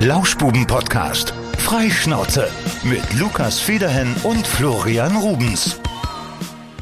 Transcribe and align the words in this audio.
Lauschbuben-Podcast. 0.00 1.34
Freischnauze 1.58 2.48
mit 2.84 3.02
Lukas 3.18 3.58
Federhen 3.58 4.14
und 4.22 4.46
Florian 4.46 5.16
Rubens. 5.16 5.80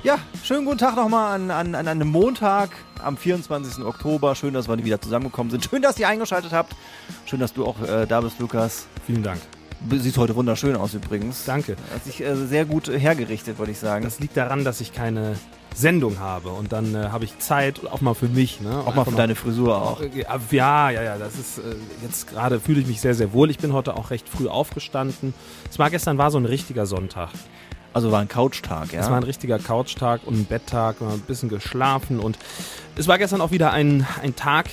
Ja, 0.02 0.18
schönen 0.44 0.66
guten 0.66 0.76
Tag 0.76 0.96
nochmal 0.96 1.34
an, 1.34 1.50
an, 1.50 1.74
an 1.74 1.88
einem 1.88 2.08
Montag 2.08 2.68
am 3.02 3.16
24. 3.16 3.82
Oktober. 3.82 4.34
Schön, 4.34 4.52
dass 4.52 4.68
wir 4.68 4.76
wieder 4.84 5.00
zusammengekommen 5.00 5.50
sind. 5.50 5.64
Schön, 5.64 5.80
dass 5.80 5.98
ihr 5.98 6.08
eingeschaltet 6.08 6.52
habt. 6.52 6.76
Schön, 7.24 7.40
dass 7.40 7.54
du 7.54 7.64
auch 7.64 7.80
äh, 7.80 8.04
da 8.06 8.20
bist, 8.20 8.38
Lukas. 8.38 8.86
Vielen 9.06 9.22
Dank. 9.22 9.40
Sieht 9.90 10.16
heute 10.16 10.34
wunderschön 10.34 10.76
aus 10.76 10.94
übrigens. 10.94 11.44
Danke. 11.44 11.76
Hat 11.94 12.04
sich 12.04 12.22
äh, 12.22 12.34
sehr 12.34 12.64
gut 12.64 12.88
hergerichtet, 12.88 13.58
würde 13.58 13.72
ich 13.72 13.78
sagen. 13.78 14.04
Das 14.04 14.20
liegt 14.20 14.36
daran, 14.36 14.64
dass 14.64 14.80
ich 14.80 14.92
keine 14.92 15.36
Sendung 15.74 16.18
habe 16.18 16.48
und 16.48 16.72
dann 16.72 16.94
äh, 16.94 17.08
habe 17.10 17.24
ich 17.24 17.38
Zeit 17.38 17.86
auch 17.86 18.00
mal 18.00 18.14
für 18.14 18.28
mich. 18.28 18.60
Ne? 18.60 18.82
auch 18.86 18.94
mal 18.94 19.04
für 19.04 19.14
deine 19.14 19.34
Frisur 19.34 19.76
auch. 19.76 20.00
Ja, 20.50 20.90
ja, 20.90 21.02
ja, 21.02 21.18
das 21.18 21.34
ist 21.34 21.58
äh, 21.58 21.62
jetzt 22.02 22.28
gerade 22.28 22.60
fühle 22.60 22.80
ich 22.80 22.86
mich 22.86 23.00
sehr, 23.00 23.14
sehr 23.14 23.32
wohl. 23.32 23.50
Ich 23.50 23.58
bin 23.58 23.74
heute 23.74 23.94
auch 23.94 24.10
recht 24.10 24.28
früh 24.28 24.48
aufgestanden. 24.48 25.34
Es 25.70 25.78
war 25.78 25.90
gestern 25.90 26.16
war 26.16 26.30
so 26.30 26.38
ein 26.38 26.46
richtiger 26.46 26.86
Sonntag. 26.86 27.28
Also 27.92 28.10
war 28.12 28.20
ein 28.20 28.28
Couchtag, 28.28 28.92
ja? 28.92 29.00
Es 29.00 29.10
war 29.10 29.16
ein 29.16 29.22
richtiger 29.22 29.58
Couchtag 29.58 30.20
und 30.26 30.34
ein 30.38 30.44
Betttag, 30.44 31.00
ein 31.00 31.20
bisschen 31.20 31.48
geschlafen 31.48 32.20
und 32.20 32.38
es 32.96 33.08
war 33.08 33.16
gestern 33.16 33.40
auch 33.40 33.52
wieder 33.52 33.72
ein, 33.72 34.06
ein 34.22 34.36
Tag, 34.36 34.66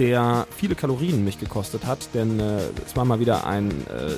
der 0.00 0.46
viele 0.56 0.74
Kalorien 0.74 1.24
mich 1.24 1.38
gekostet 1.38 1.86
hat, 1.86 2.08
denn 2.14 2.40
äh, 2.40 2.62
es 2.84 2.96
war 2.96 3.04
mal 3.04 3.20
wieder 3.20 3.46
ein 3.46 3.70
äh, 3.70 4.14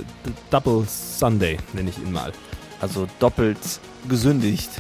Double 0.51 0.85
Sunday, 0.87 1.59
nenne 1.73 1.91
ich 1.91 1.99
ihn 1.99 2.13
mal. 2.13 2.33
Also 2.81 3.07
doppelt 3.19 3.59
gesündigt. 4.09 4.71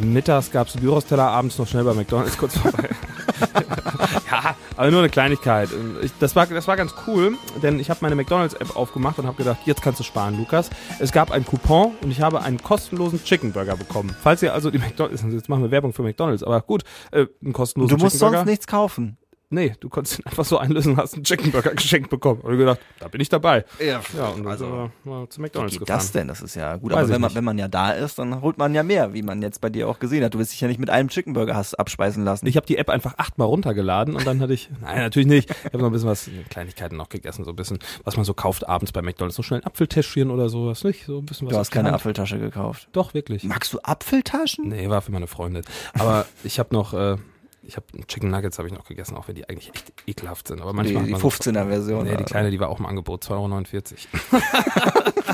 Mittags 0.00 0.50
gab 0.50 0.68
es 0.68 0.74
Gyros-Teller, 0.74 1.28
abends 1.28 1.58
noch 1.58 1.68
schnell 1.68 1.84
bei 1.84 1.92
McDonalds 1.92 2.38
kurz 2.38 2.56
vorbei. 2.56 2.88
ja, 4.30 4.56
aber 4.74 4.90
nur 4.90 5.00
eine 5.00 5.10
Kleinigkeit. 5.10 5.68
Ich, 6.00 6.12
das, 6.18 6.34
war, 6.34 6.46
das 6.46 6.66
war 6.66 6.78
ganz 6.78 6.94
cool, 7.06 7.36
denn 7.62 7.78
ich 7.78 7.90
habe 7.90 7.98
meine 8.00 8.14
McDonalds-App 8.14 8.74
aufgemacht 8.74 9.18
und 9.18 9.26
habe 9.26 9.36
gedacht, 9.36 9.58
jetzt 9.66 9.82
kannst 9.82 10.00
du 10.00 10.04
sparen, 10.04 10.38
Lukas. 10.38 10.70
Es 10.98 11.12
gab 11.12 11.30
einen 11.30 11.44
Coupon 11.44 11.92
und 12.02 12.10
ich 12.10 12.22
habe 12.22 12.40
einen 12.40 12.62
kostenlosen 12.62 13.22
Chicken 13.22 13.52
Burger 13.52 13.76
bekommen. 13.76 14.16
Falls 14.22 14.42
ihr 14.42 14.54
also 14.54 14.70
die 14.70 14.78
McDonalds, 14.78 15.22
jetzt 15.30 15.50
machen 15.50 15.62
wir 15.62 15.70
Werbung 15.70 15.92
für 15.92 16.02
McDonalds, 16.02 16.42
aber 16.42 16.62
gut, 16.62 16.84
äh, 17.10 17.26
einen 17.42 17.52
kostenlosen 17.52 17.98
Du 17.98 18.02
musst 18.02 18.18
sonst 18.18 18.46
nichts 18.46 18.66
kaufen. 18.66 19.18
Nee, 19.52 19.74
du 19.80 19.90
konntest 19.90 20.18
ihn 20.18 20.26
einfach 20.26 20.46
so 20.46 20.56
einlösen 20.58 20.96
hast 20.96 21.14
einen 21.14 21.24
Chicken 21.24 21.52
Burger 21.52 21.74
geschenkt 21.74 22.08
bekommen. 22.08 22.40
Und 22.40 22.56
gedacht, 22.56 22.80
da 22.98 23.08
bin 23.08 23.20
ich 23.20 23.28
dabei. 23.28 23.64
Ja, 23.78 24.00
Ja, 24.16 24.28
und 24.28 24.44
dann 24.44 24.52
also, 24.52 24.90
sind 25.04 25.12
wir 25.12 25.28
zu 25.28 25.38
wie 25.38 25.42
McDonalds 25.42 25.72
geht 25.72 25.80
gefahren. 25.80 25.98
das 25.98 26.12
denn? 26.12 26.28
Das 26.28 26.40
ist 26.40 26.54
ja 26.54 26.76
gut. 26.76 26.90
Weiß 26.92 27.00
aber 27.00 27.08
wenn 27.10 27.20
man, 27.20 27.28
nicht. 27.28 27.36
wenn 27.36 27.44
man 27.44 27.58
ja 27.58 27.68
da 27.68 27.90
ist, 27.92 28.18
dann 28.18 28.40
holt 28.40 28.56
man 28.56 28.74
ja 28.74 28.82
mehr, 28.82 29.12
wie 29.12 29.22
man 29.22 29.42
jetzt 29.42 29.60
bei 29.60 29.68
dir 29.68 29.88
auch 29.88 29.98
gesehen 29.98 30.24
hat. 30.24 30.32
Du 30.32 30.38
wirst 30.38 30.52
dich 30.52 30.60
ja 30.62 30.68
nicht 30.68 30.80
mit 30.80 30.88
einem 30.88 31.08
Chicken 31.08 31.34
Burger 31.34 31.54
hast 31.54 31.74
abspeisen 31.78 32.24
lassen. 32.24 32.46
Ich 32.46 32.56
habe 32.56 32.66
die 32.66 32.78
App 32.78 32.88
einfach 32.88 33.18
achtmal 33.18 33.46
runtergeladen 33.46 34.16
und 34.16 34.26
dann 34.26 34.40
hatte 34.40 34.54
ich, 34.54 34.70
nein, 34.80 34.98
natürlich 34.98 35.28
nicht. 35.28 35.50
Ich 35.50 35.64
habe 35.66 35.78
noch 35.78 35.86
ein 35.86 35.92
bisschen 35.92 36.08
was, 36.08 36.30
Kleinigkeiten 36.48 36.96
noch 36.96 37.10
gegessen, 37.10 37.44
so 37.44 37.50
ein 37.50 37.56
bisschen, 37.56 37.78
was 38.04 38.16
man 38.16 38.24
so 38.24 38.32
kauft 38.34 38.66
abends 38.66 38.92
bei 38.92 39.02
McDonalds. 39.02 39.36
So 39.36 39.42
schnell 39.42 39.60
ein 39.60 39.66
Apfeltäschchen 39.66 40.30
oder 40.30 40.48
sowas, 40.48 40.82
nicht? 40.84 41.04
So 41.04 41.18
ein 41.18 41.26
bisschen 41.26 41.46
was. 41.48 41.52
du 41.52 41.58
hast 41.58 41.70
keine 41.70 41.88
Hand. 41.88 41.96
Apfeltasche 41.96 42.38
gekauft. 42.38 42.88
Doch, 42.92 43.12
wirklich. 43.12 43.44
Magst 43.44 43.72
du 43.74 43.80
Apfeltaschen? 43.82 44.68
Nee, 44.68 44.88
war 44.88 45.02
für 45.02 45.12
meine 45.12 45.26
Freundin. 45.26 45.62
Aber 45.92 46.24
ich 46.44 46.58
habe 46.58 46.74
noch, 46.74 46.94
äh, 46.94 47.16
ich 47.62 47.76
habe 47.76 47.86
Chicken 48.06 48.30
Nuggets 48.30 48.58
habe 48.58 48.68
ich 48.68 48.74
noch 48.74 48.84
gegessen, 48.84 49.16
auch 49.16 49.28
wenn 49.28 49.34
die 49.34 49.48
eigentlich 49.48 49.70
echt 49.74 49.92
ekelhaft 50.06 50.48
sind. 50.48 50.60
Aber 50.60 50.70
Die, 50.70 50.76
manchmal 50.76 51.04
die 51.04 51.12
man 51.12 51.20
15er 51.20 51.66
Version. 51.68 52.04
Nee, 52.04 52.10
die 52.10 52.14
oder? 52.16 52.24
kleine, 52.24 52.50
die 52.50 52.60
war 52.60 52.68
auch 52.68 52.78
im 52.80 52.86
Angebot, 52.86 53.24
2,49 53.24 54.06
Euro. 54.32 54.42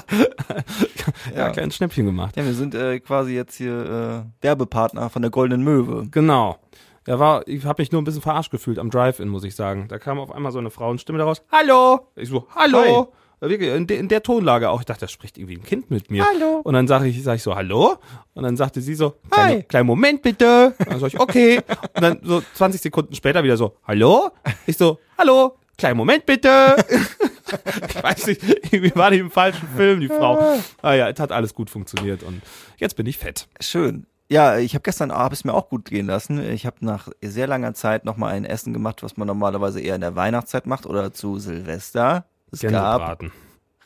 ja, 1.34 1.36
Ja. 1.36 1.50
kleines 1.50 1.76
Schnäppchen 1.76 2.06
gemacht. 2.06 2.36
Ja, 2.36 2.44
wir 2.44 2.54
sind 2.54 2.74
äh, 2.74 3.00
quasi 3.00 3.34
jetzt 3.34 3.54
hier 3.56 4.24
äh, 4.40 4.44
Werbepartner 4.44 5.10
von 5.10 5.22
der 5.22 5.30
Goldenen 5.30 5.64
Möwe. 5.64 6.06
Genau. 6.10 6.58
Da 7.04 7.18
war, 7.18 7.46
ich 7.48 7.64
habe 7.64 7.80
mich 7.80 7.90
nur 7.90 8.02
ein 8.02 8.04
bisschen 8.04 8.20
verarscht 8.22 8.50
gefühlt 8.50 8.78
am 8.78 8.90
Drive-In, 8.90 9.28
muss 9.28 9.44
ich 9.44 9.54
sagen. 9.54 9.86
Da 9.88 9.98
kam 9.98 10.18
auf 10.18 10.30
einmal 10.30 10.52
so 10.52 10.58
eine 10.58 10.70
Frauenstimme 10.70 11.18
daraus. 11.18 11.42
Hallo! 11.50 12.00
Ich 12.16 12.28
so, 12.28 12.46
hallo! 12.54 13.12
Wirklich, 13.40 13.70
in, 13.70 13.86
de, 13.86 13.98
in 13.98 14.08
der 14.08 14.22
Tonlage 14.22 14.68
auch. 14.68 14.80
Ich 14.80 14.86
dachte, 14.86 15.02
da 15.02 15.08
spricht 15.08 15.38
irgendwie 15.38 15.56
ein 15.56 15.62
Kind 15.62 15.90
mit 15.90 16.10
mir. 16.10 16.24
Hallo. 16.26 16.60
Und 16.64 16.74
dann 16.74 16.88
sage 16.88 17.06
ich, 17.06 17.22
sag 17.22 17.36
ich 17.36 17.42
so, 17.42 17.54
hallo? 17.54 17.96
Und 18.34 18.42
dann 18.42 18.56
sagte 18.56 18.80
sie 18.80 18.94
so, 18.94 19.14
kleine, 19.30 19.56
Hi. 19.58 19.62
kleinen 19.62 19.86
Moment 19.86 20.22
bitte. 20.22 20.74
Und 20.78 20.90
dann 20.90 21.00
sag 21.00 21.08
ich, 21.08 21.20
okay. 21.20 21.60
Und 21.94 22.02
dann 22.02 22.18
so 22.22 22.42
20 22.54 22.80
Sekunden 22.80 23.14
später 23.14 23.44
wieder 23.44 23.56
so, 23.56 23.76
hallo? 23.86 24.30
Ich 24.66 24.76
so, 24.76 24.98
hallo? 25.16 25.56
Kleinen 25.76 25.96
Moment 25.96 26.26
bitte. 26.26 26.76
ich 27.88 28.02
weiß 28.02 28.26
nicht, 28.26 28.42
irgendwie 28.42 28.94
war 28.96 29.12
die 29.12 29.18
im 29.18 29.30
falschen 29.30 29.68
Film, 29.76 30.00
die 30.00 30.08
Frau. 30.08 30.58
Ah 30.82 30.94
ja, 30.94 31.08
es 31.08 31.20
hat 31.20 31.30
alles 31.30 31.54
gut 31.54 31.70
funktioniert 31.70 32.24
und 32.24 32.42
jetzt 32.78 32.96
bin 32.96 33.06
ich 33.06 33.18
fett. 33.18 33.48
Schön. 33.60 34.06
Ja, 34.30 34.58
ich 34.58 34.74
habe 34.74 34.82
gestern 34.82 35.12
habe 35.12 35.34
es 35.34 35.44
mir 35.44 35.54
auch 35.54 35.68
gut 35.68 35.86
gehen 35.86 36.06
lassen. 36.06 36.42
Ich 36.50 36.66
habe 36.66 36.76
nach 36.80 37.08
sehr 37.22 37.46
langer 37.46 37.72
Zeit 37.74 38.04
noch 38.04 38.16
mal 38.16 38.28
ein 38.28 38.44
Essen 38.44 38.72
gemacht, 38.72 39.02
was 39.02 39.16
man 39.16 39.26
normalerweise 39.26 39.80
eher 39.80 39.94
in 39.94 40.02
der 40.02 40.16
Weihnachtszeit 40.16 40.66
macht 40.66 40.84
oder 40.84 41.12
zu 41.12 41.38
Silvester. 41.38 42.26
Es 42.52 42.60
gab 42.60 42.70
Gänsebraten. 42.70 43.32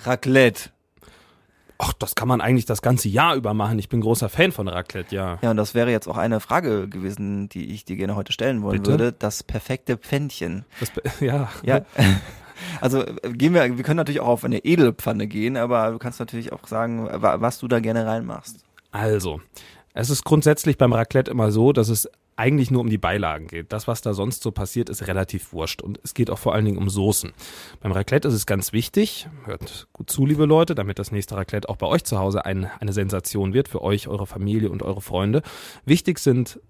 Raclette. 0.05 0.71
Ach, 1.79 1.93
das 1.95 2.15
kann 2.15 2.29
man 2.29 2.41
eigentlich 2.41 2.65
das 2.67 2.81
ganze 2.81 3.09
Jahr 3.09 3.35
über 3.35 3.55
machen. 3.55 3.79
Ich 3.81 3.89
bin 3.89 4.01
großer 4.01 4.29
Fan 4.29 4.53
von 4.53 4.69
Raclette, 4.69 5.15
ja. 5.15 5.39
Ja, 5.43 5.51
und 5.51 5.57
das 5.57 5.75
wäre 5.75 5.91
jetzt 5.91 6.07
auch 6.07 6.17
eine 6.17 6.39
Frage 6.39 6.89
gewesen, 6.89 7.49
die 7.49 7.73
ich 7.73 7.85
dir 7.85 7.97
gerne 7.97 8.15
heute 8.15 8.33
stellen 8.33 8.63
wollen 8.63 8.79
Bitte? 8.83 8.91
würde. 8.93 9.13
Das 9.13 9.43
perfekte 9.43 9.97
Pfännchen. 9.97 10.65
Das, 10.81 10.93
ja. 11.21 11.49
Ja. 11.65 11.81
Also 12.81 13.03
äh, 13.05 13.33
gehen 13.33 13.55
wir, 13.55 13.77
wir 13.77 13.83
können 13.83 13.97
natürlich 13.97 14.21
auch 14.21 14.29
auf 14.29 14.45
eine 14.45 14.59
Edelpfanne 14.65 15.27
gehen, 15.27 15.57
aber 15.57 15.91
du 15.91 15.99
kannst 15.99 16.21
natürlich 16.21 16.53
auch 16.53 16.65
sagen, 16.69 17.09
wa- 17.11 17.41
was 17.41 17.59
du 17.59 17.67
da 17.67 17.81
gerne 17.81 18.07
reinmachst. 18.07 18.65
Also, 18.93 19.41
es 19.95 20.11
ist 20.11 20.23
grundsätzlich 20.25 20.79
beim 20.79 20.93
Raclette 20.93 21.29
immer 21.31 21.51
so, 21.51 21.73
dass 21.73 21.89
es 21.89 22.09
eigentlich 22.37 22.71
nur 22.71 22.81
um 22.81 22.89
die 22.89 22.99
Beilagen 22.99 23.47
geht. 23.47 23.73
Das, 23.73 23.87
was 23.87 24.01
da 24.01 24.15
sonst 24.15 24.43
so 24.43 24.51
passiert, 24.51 24.89
ist 24.89 25.07
relativ 25.07 25.53
wurscht. 25.53 25.83
Und 25.83 26.01
es 26.03 26.15
geht 26.15 26.31
auch 26.31 26.39
vor 26.39 26.55
allen 26.55 26.65
Dingen 26.65 26.79
um 26.79 26.89
Soßen. 26.89 27.33
Beim 27.81 27.93
Raclette 27.93 28.29
ist 28.29 28.35
es 28.35 28.47
ganz 28.47 28.73
wichtig, 28.73 29.29
hört 29.45 29.89
gut 29.93 30.11
zu, 30.11 30.27
liebe 30.27 30.47
Leute, 30.47 30.75
damit 30.75 30.99
das 30.99 31.13
nächste 31.13 31.37
Raclette 31.37 31.69
auch 31.69 31.77
bei 31.77 31.87
euch 31.87 32.05
zu 32.05 32.19
Hause 32.19 32.45
ein, 32.45 32.71
eine 32.81 32.93
Sensation 32.93 33.53
wird, 33.55 33.69
für 33.69 33.83
euch, 33.83 34.09
eure 34.09 34.27
Familie 34.27 34.71
und 34.71 34.83
eure 34.83 35.01
Freunde. 35.01 35.43
Wichtig 35.85 36.19
sind 36.19 36.61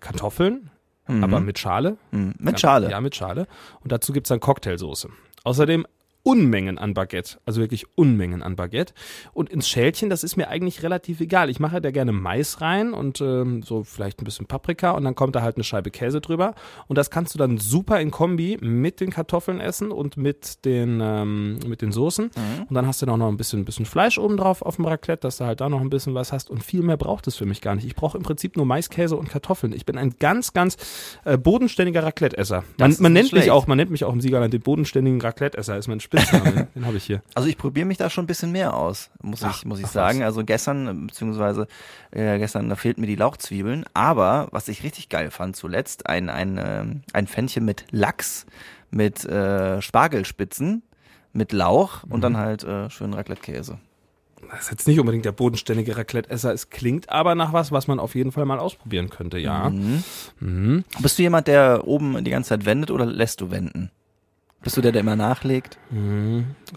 Kartoffeln, 0.00 0.70
aber 1.06 1.40
mit 1.40 1.58
Schale. 1.58 1.96
Hm, 2.10 2.34
mit 2.38 2.60
Schale. 2.60 2.90
Ja, 2.90 3.00
mit 3.00 3.14
Schale. 3.14 3.46
Und 3.80 3.92
dazu 3.92 4.12
gibt's 4.12 4.28
dann 4.28 4.40
Cocktailsoße. 4.40 5.08
Außerdem 5.44 5.86
Unmengen 6.26 6.76
an 6.76 6.92
Baguette, 6.92 7.38
also 7.46 7.60
wirklich 7.60 7.86
Unmengen 7.94 8.42
an 8.42 8.56
Baguette. 8.56 8.92
Und 9.32 9.48
ins 9.48 9.68
Schälchen, 9.68 10.10
das 10.10 10.24
ist 10.24 10.36
mir 10.36 10.48
eigentlich 10.48 10.82
relativ 10.82 11.20
egal. 11.20 11.50
Ich 11.50 11.60
mache 11.60 11.80
da 11.80 11.92
gerne 11.92 12.10
Mais 12.10 12.60
rein 12.60 12.94
und 12.94 13.20
ähm, 13.20 13.62
so 13.62 13.84
vielleicht 13.84 14.20
ein 14.20 14.24
bisschen 14.24 14.46
Paprika 14.46 14.90
und 14.90 15.04
dann 15.04 15.14
kommt 15.14 15.36
da 15.36 15.42
halt 15.42 15.54
eine 15.54 15.62
Scheibe 15.62 15.92
Käse 15.92 16.20
drüber. 16.20 16.56
Und 16.88 16.98
das 16.98 17.10
kannst 17.10 17.32
du 17.34 17.38
dann 17.38 17.58
super 17.58 18.00
in 18.00 18.10
Kombi 18.10 18.58
mit 18.60 18.98
den 18.98 19.10
Kartoffeln 19.10 19.60
essen 19.60 19.92
und 19.92 20.16
mit 20.16 20.64
den, 20.64 20.98
ähm, 21.00 21.60
mit 21.64 21.80
den 21.80 21.92
Soßen. 21.92 22.24
Und 22.68 22.74
dann 22.74 22.88
hast 22.88 23.02
du 23.02 23.06
da 23.06 23.16
noch 23.16 23.28
ein 23.28 23.36
bisschen, 23.36 23.64
bisschen 23.64 23.86
Fleisch 23.86 24.18
oben 24.18 24.36
drauf 24.36 24.62
auf 24.62 24.76
dem 24.76 24.86
Raclette, 24.86 25.20
dass 25.20 25.36
du 25.36 25.44
halt 25.44 25.60
da 25.60 25.68
noch 25.68 25.80
ein 25.80 25.90
bisschen 25.90 26.14
was 26.14 26.32
hast. 26.32 26.50
Und 26.50 26.64
viel 26.64 26.82
mehr 26.82 26.96
braucht 26.96 27.28
es 27.28 27.36
für 27.36 27.46
mich 27.46 27.60
gar 27.60 27.76
nicht. 27.76 27.86
Ich 27.86 27.94
brauche 27.94 28.18
im 28.18 28.24
Prinzip 28.24 28.56
nur 28.56 28.66
Mais, 28.66 28.90
Käse 28.90 29.16
und 29.16 29.28
Kartoffeln. 29.28 29.72
Ich 29.72 29.86
bin 29.86 29.96
ein 29.96 30.16
ganz, 30.18 30.52
ganz 30.52 30.76
äh, 31.24 31.38
bodenständiger 31.38 32.02
Raclette-Esser. 32.02 32.64
Man, 32.78 32.96
man 32.98 33.12
nennt 33.12 33.32
mich 33.32 33.52
auch, 33.52 33.68
man 33.68 33.76
nennt 33.76 33.92
mich 33.92 34.04
auch 34.04 34.12
im 34.12 34.20
Siegerland 34.20 34.52
den 34.52 34.60
bodenständigen 34.60 35.20
Raclette-Esser, 35.20 35.78
ist 35.78 35.86
mein 35.86 36.00
Den 36.74 36.86
habe 36.86 36.96
ich 36.96 37.04
hier. 37.04 37.22
Also 37.34 37.48
ich 37.48 37.56
probiere 37.58 37.86
mich 37.86 37.98
da 37.98 38.10
schon 38.10 38.24
ein 38.24 38.26
bisschen 38.26 38.52
mehr 38.52 38.74
aus, 38.74 39.10
muss 39.22 39.42
Ach, 39.42 39.56
ich, 39.56 39.64
muss 39.64 39.78
ich 39.78 39.86
ach 39.86 39.92
sagen. 39.92 40.22
Also 40.22 40.44
gestern, 40.44 41.06
beziehungsweise 41.06 41.66
äh, 42.10 42.38
gestern, 42.38 42.68
da 42.68 42.76
fehlten 42.76 43.00
mir 43.00 43.06
die 43.06 43.16
Lauchzwiebeln. 43.16 43.84
Aber 43.94 44.48
was 44.50 44.68
ich 44.68 44.82
richtig 44.82 45.08
geil 45.08 45.30
fand 45.30 45.56
zuletzt, 45.56 46.06
ein, 46.08 46.28
ein, 46.30 46.58
ähm, 46.62 47.02
ein 47.12 47.26
Pfännchen 47.26 47.64
mit 47.64 47.84
Lachs, 47.90 48.46
mit 48.90 49.24
äh, 49.24 49.80
Spargelspitzen, 49.82 50.82
mit 51.32 51.52
Lauch 51.52 52.02
und 52.04 52.16
Mhm. 52.18 52.20
dann 52.22 52.36
halt 52.38 52.64
äh, 52.64 52.88
schön 52.90 53.12
Raclette-Käse. 53.14 53.78
Das 54.50 54.60
ist 54.64 54.70
jetzt 54.70 54.86
nicht 54.86 55.00
unbedingt 55.00 55.24
der 55.24 55.32
bodenständige 55.32 55.96
Raclette-Esser. 55.96 56.52
Es 56.52 56.70
klingt 56.70 57.08
aber 57.10 57.34
nach 57.34 57.52
was, 57.52 57.72
was 57.72 57.88
man 57.88 57.98
auf 57.98 58.14
jeden 58.14 58.30
Fall 58.32 58.44
mal 58.44 58.58
ausprobieren 58.60 59.10
könnte, 59.10 59.38
ja. 59.38 59.70
Mhm. 59.70 60.84
Bist 61.00 61.18
du 61.18 61.22
jemand, 61.22 61.48
der 61.48 61.86
oben 61.86 62.22
die 62.22 62.30
ganze 62.30 62.50
Zeit 62.50 62.64
wendet 62.64 62.90
oder 62.90 63.06
lässt 63.06 63.40
du 63.40 63.50
wenden? 63.50 63.90
Bist 64.66 64.76
du 64.76 64.80
der, 64.80 64.90
der 64.90 65.02
immer 65.02 65.14
nachlegt? 65.14 65.78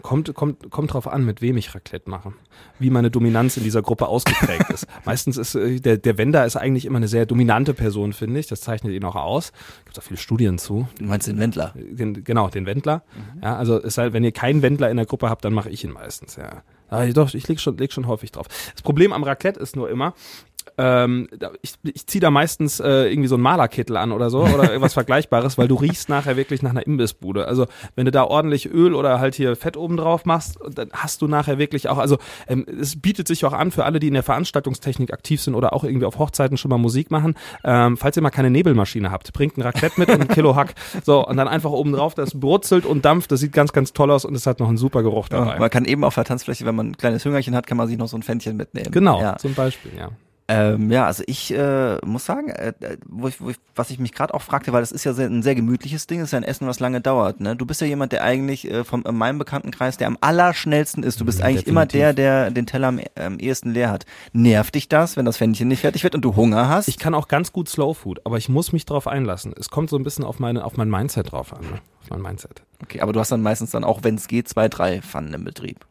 Kommt, 0.03 0.31
kommt, 0.36 0.69
kommt 0.69 0.94
drauf 0.94 1.07
an, 1.07 1.25
mit 1.25 1.41
wem 1.41 1.57
ich 1.57 1.74
Raclette 1.74 2.07
mache. 2.07 2.33
Wie 2.77 2.91
meine 2.91 3.09
Dominanz 3.09 3.57
in 3.57 3.63
dieser 3.63 3.81
Gruppe 3.81 4.07
ausgeprägt 4.07 4.69
ist. 4.69 4.86
Meistens 5.06 5.38
ist 5.38 5.56
äh, 5.56 5.80
der, 5.80 5.97
der 5.97 6.19
Wender 6.19 6.45
ist 6.45 6.56
eigentlich 6.56 6.86
immer 6.86 6.97
eine 6.97 7.07
sehr 7.07 7.25
dominante 7.25 7.74
Person, 7.74 8.13
finde 8.13 8.39
ich. 8.41 8.45
Das 8.45 8.62
zeichnet 8.62 8.94
ihn 8.94 9.03
auch 9.06 9.15
aus. 9.15 9.53
Gibt 9.86 9.97
auch 9.97 10.03
viele 10.03 10.19
Studien 10.19 10.59
zu. 10.59 10.88
Du 11.00 11.06
meinst 11.06 11.27
den 11.27 11.39
Wendler? 11.39 11.74
Den, 11.75 12.24
genau, 12.24 12.50
den 12.50 12.68
Wendler. 12.68 13.01
Ja, 13.41 13.56
also 13.56 13.81
es 13.81 13.95
sei, 13.95 14.13
wenn 14.13 14.24
ihr 14.24 14.33
keinen 14.33 14.62
Wendler 14.62 14.92
in 14.92 14.97
der 14.97 15.07
Gruppe 15.07 15.27
habt, 15.27 15.44
dann 15.44 15.56
mache 15.56 15.71
ich 15.71 15.83
ihn 15.83 15.92
meistens, 15.92 16.35
ja. 16.35 16.62
Aber 16.89 17.07
doch, 17.12 17.33
ich 17.33 17.47
leg 17.47 17.59
schon, 17.59 17.75
leg 17.77 17.92
schon 17.92 18.06
häufig 18.06 18.31
drauf. 18.31 18.45
Das 18.71 18.83
Problem 18.83 19.13
am 19.13 19.24
Raclette 19.24 19.59
ist 19.59 19.75
nur 19.75 19.89
immer, 19.89 20.13
ähm, 20.77 21.27
ich, 21.62 21.74
ich 21.83 22.07
ziehe 22.07 22.21
da 22.21 22.30
meistens 22.31 22.80
äh, 22.80 23.10
irgendwie 23.12 23.27
so 23.27 23.36
einen 23.36 23.44
Malerkittel 23.44 23.98
an 23.98 24.12
oder 24.12 24.30
so 24.30 24.39
oder 24.42 24.63
irgendwas 24.69 24.94
Vergleichbares, 24.94 25.57
weil 25.57 25.68
du 25.68 25.75
riechst 25.75 26.10
nachher 26.10 26.38
wirklich 26.38 26.62
nach 26.62 26.71
einer 26.71 26.86
Imbissbude. 26.86 27.48
Also 27.48 27.66
wenn 27.95 28.06
du 28.06 28.12
da 28.12 28.24
ordentlich 28.24 28.69
Öl 28.71 28.94
oder 28.94 29.19
halt 29.19 29.36
hier 29.36 29.56
Fett 29.56 29.77
oben 29.77 29.98
drauf 29.98 30.25
machst, 30.25 30.57
dann 30.74 30.89
hast 30.94 31.21
du 31.21 31.27
nachher 31.27 31.57
wirklich 31.57 31.89
auch, 31.89 31.98
also 31.98 32.18
ähm, 32.48 32.66
es 32.80 33.00
bietet 33.01 33.27
sich 33.27 33.45
auch 33.45 33.54
an 33.54 33.71
für 33.71 33.86
alle, 33.86 34.00
die 34.00 34.07
in 34.07 34.13
der 34.13 34.24
Veranstaltungstechnik 34.24 35.13
aktiv 35.13 35.42
sind 35.42 35.56
oder 35.56 35.74
auch 35.74 35.83
irgendwie 35.83 36.06
auf 36.06 36.18
Hochzeiten 36.19 36.57
schon 36.57 36.69
mal 36.69 36.77
Musik 36.77 37.12
machen, 37.12 37.36
ähm, 37.63 37.98
falls 37.98 38.16
ihr 38.18 38.24
mal 38.24 38.30
keine 38.30 38.50
Nebelmaschine 38.50 39.12
habt, 39.12 39.31
bringt 39.33 39.57
ein 39.57 39.62
Raclette 39.62 40.00
mit 40.00 40.10
und 40.10 40.21
ein 40.21 40.27
Kilo 40.27 40.56
Hack. 40.56 40.74
So, 41.04 41.25
und 41.27 41.38
dann 41.38 41.48
einfach 41.48 41.71
oben 41.71 41.92
drauf, 41.94 42.13
das 42.16 42.39
brutzelt 42.39 42.86
und 42.86 43.06
dampft, 43.06 43.31
das 43.31 43.39
sieht 43.39 43.54
ganz, 43.54 43.74
ganz 43.74 43.94
toll 43.94 44.12
aus 44.12 44.25
und 44.25 44.36
es 44.36 44.45
hat 44.45 44.60
noch 44.60 44.68
einen 44.68 44.77
super 44.77 45.04
Geruch 45.04 45.30
dabei. 45.30 45.57
Man 45.60 45.69
kann 45.69 45.86
eben 45.86 46.04
auf 46.04 46.16
der 46.16 46.24
Tanzfläche, 46.25 46.66
wenn 46.66 46.75
man 46.75 46.88
ein 46.92 46.98
kleines 46.98 47.25
Hüngerchen 47.25 47.56
hat, 47.56 47.68
kann 47.68 47.77
man 47.77 47.88
sich 47.88 47.98
noch 47.98 48.07
so 48.07 48.18
ein 48.18 48.24
Fännchen 48.24 48.57
mitnehmen. 48.57 48.92
Genau, 48.92 49.21
Ja. 49.21 49.38
zum 49.38 49.54
Beispiel, 49.54 49.92
ja. 49.98 50.10
Ähm, 50.51 50.89
ja, 50.91 51.05
also 51.05 51.23
ich 51.27 51.53
äh, 51.53 51.97
muss 52.03 52.25
sagen, 52.25 52.49
äh, 52.49 52.73
äh, 52.79 52.97
wo 53.07 53.27
ich, 53.27 53.39
wo 53.39 53.51
ich, 53.51 53.57
was 53.75 53.91
ich 53.91 53.99
mich 53.99 54.13
gerade 54.13 54.33
auch 54.33 54.41
fragte, 54.41 54.73
weil 54.73 54.81
das 54.81 54.91
ist 54.91 55.03
ja 55.03 55.13
sehr, 55.13 55.27
ein 55.27 55.43
sehr 55.43 55.53
gemütliches 55.53 56.07
Ding, 56.07 56.21
ist 56.21 56.31
ja 56.33 56.37
ein 56.37 56.43
Essen, 56.43 56.67
was 56.67 56.79
lange 56.79 57.01
dauert. 57.01 57.39
Ne? 57.39 57.55
Du 57.55 57.67
bist 57.67 57.81
ja 57.81 57.87
jemand, 57.87 58.11
der 58.13 58.23
eigentlich 58.23 58.69
äh, 58.69 58.83
vom 58.83 59.03
in 59.05 59.15
meinem 59.15 59.37
Bekanntenkreis, 59.37 59.97
der 59.97 60.07
am 60.07 60.17
allerschnellsten 60.21 61.03
ist. 61.03 61.21
Du 61.21 61.25
bist 61.25 61.37
Mhm, 61.39 61.45
eigentlich 61.45 61.67
immer 61.67 61.85
definitiv. 61.85 62.15
der, 62.15 62.45
der 62.45 62.51
den 62.51 62.65
Teller 62.65 62.87
am 62.87 62.99
ähm, 63.15 63.37
ehesten 63.37 63.73
leer 63.73 63.91
hat. 63.91 64.07
Nervt 64.33 64.73
dich 64.73 64.89
das, 64.89 65.17
wenn 65.17 65.25
das 65.25 65.37
Fännchen 65.37 65.67
nicht 65.67 65.81
fertig 65.81 66.03
wird 66.03 66.15
und 66.15 66.21
du 66.25 66.35
Hunger 66.35 66.67
hast? 66.67 66.87
Ich 66.87 66.97
kann 66.97 67.13
auch 67.13 67.27
ganz 67.27 67.53
gut 67.53 67.69
Slow 67.69 67.93
Food, 67.93 68.25
aber 68.25 68.37
ich 68.37 68.49
muss 68.49 68.73
mich 68.73 68.85
drauf 68.87 69.05
einlassen. 69.07 69.53
Es 69.55 69.69
kommt 69.69 69.91
so 69.91 69.97
ein 69.97 70.03
bisschen 70.03 70.25
auf 70.25 70.39
meine, 70.39 70.65
auf 70.65 70.77
mein 70.77 70.89
Mindset 70.89 71.31
drauf 71.31 71.53
an, 71.53 71.61
ne? 71.61 71.79
Auf 72.01 72.09
mein 72.09 72.21
Mindset. 72.23 72.63
okay, 72.81 73.01
aber 73.01 73.13
du 73.13 73.19
hast 73.19 73.31
dann 73.31 73.43
meistens 73.43 73.69
dann 73.69 73.83
auch, 73.83 73.99
wenn 74.03 74.15
es 74.15 74.27
geht, 74.27 74.47
zwei, 74.49 74.67
drei 74.67 75.01
Pfannen 75.03 75.33
im 75.35 75.43
Betrieb. 75.43 75.85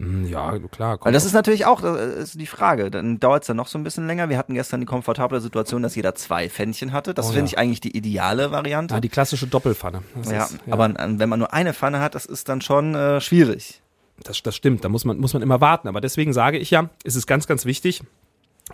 Mm, 0.00 0.26
Ja, 0.26 0.56
klar. 0.70 0.98
Weil 1.02 1.12
das 1.12 1.24
auf- 1.24 1.26
ist 1.28 1.32
natürlich 1.32 1.66
auch, 1.66 1.80
das 1.80 1.98
ist 2.30 2.40
die 2.40 2.46
Frage. 2.46 2.90
Dann 2.90 3.18
dauert 3.18 3.42
es 3.42 3.48
dann 3.48 3.56
noch 3.56 3.66
so 3.66 3.78
ein 3.78 3.82
bisschen 3.84 4.06
länger. 4.06 4.28
Wir 4.28 4.38
hatten 4.38 4.54
gestern 4.54 4.78
die 4.80 4.86
komfortable 4.86 5.40
Situation, 5.40 5.82
dass 5.82 5.96
jeder 5.96 6.14
zwei 6.14 6.48
Pfännchen 6.48 6.92
hatte. 6.92 7.14
Das 7.14 7.26
Oh, 7.26 7.32
finde 7.32 7.40
ja. 7.42 7.46
ich 7.46 7.58
eigentlich 7.58 7.80
die 7.80 7.96
ideale 7.96 8.52
Variante. 8.52 8.94
ah, 8.94 9.00
die 9.00 9.08
klassische 9.08 9.48
Doppelpfanne. 9.48 10.02
Ja, 10.30 10.44
ist, 10.44 10.58
aber 10.70 10.84
an- 10.84 11.18
wenn 11.18 11.28
man 11.28 11.40
nur 11.40 11.52
eine 11.52 11.74
Pfanne 11.74 11.98
hat, 12.00 12.14
das 12.14 12.26
ist 12.26 12.48
dann 12.48 12.60
schon 12.60 12.94
äh, 12.94 13.20
schwierig. 13.20 13.82
das, 14.22 14.40
das 14.42 14.54
stimmt. 14.54 14.84
Da 14.84 14.88
muss 14.88 15.04
man, 15.04 15.18
muss 15.18 15.32
man 15.34 15.42
immer 15.42 15.60
warten. 15.60 15.88
Aber 15.88 16.00
deswegen 16.00 16.32
sage 16.32 16.58
ich 16.58 16.70
ja, 16.70 16.90
es 17.04 17.16
ist 17.16 17.26
ganz, 17.26 17.46
ganz 17.48 17.64
wichtig, 17.64 18.02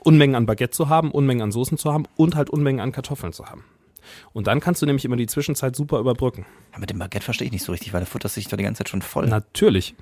Unmengen 0.02 0.34
an 0.36 0.44
Baguette 0.46 0.70
zu 0.72 0.88
haben, 0.88 1.10
Unmengen 1.10 1.42
an 1.42 1.52
Soßen 1.52 1.78
zu 1.78 1.92
haben 1.92 2.04
und 2.16 2.34
halt 2.34 2.50
Unmengen 2.50 2.80
an 2.80 2.92
Kartoffeln 2.92 3.32
zu 3.32 3.46
haben. 3.46 3.64
Und 4.34 4.46
dann 4.46 4.60
kannst 4.60 4.82
du 4.82 4.86
nämlich 4.86 5.04
immer 5.06 5.16
die 5.16 5.26
Zwischenzeit 5.26 5.74
super 5.76 5.98
überbrücken. 6.00 6.44
Ja, 6.72 6.78
mit 6.80 6.90
dem 6.90 6.98
Baguette 6.98 7.24
verstehe 7.24 7.46
ich 7.46 7.52
nicht 7.52 7.64
so 7.64 7.72
richtig, 7.72 7.92
weil 7.94 8.00
der 8.00 8.06
futtert 8.06 8.32
sich 8.32 8.48
doch 8.48 8.56
die 8.58 8.62
ganze 8.64 8.78
Zeit 8.80 8.88
schon 8.90 9.00
voll. 9.02 9.26
Natürlich. 9.26 9.94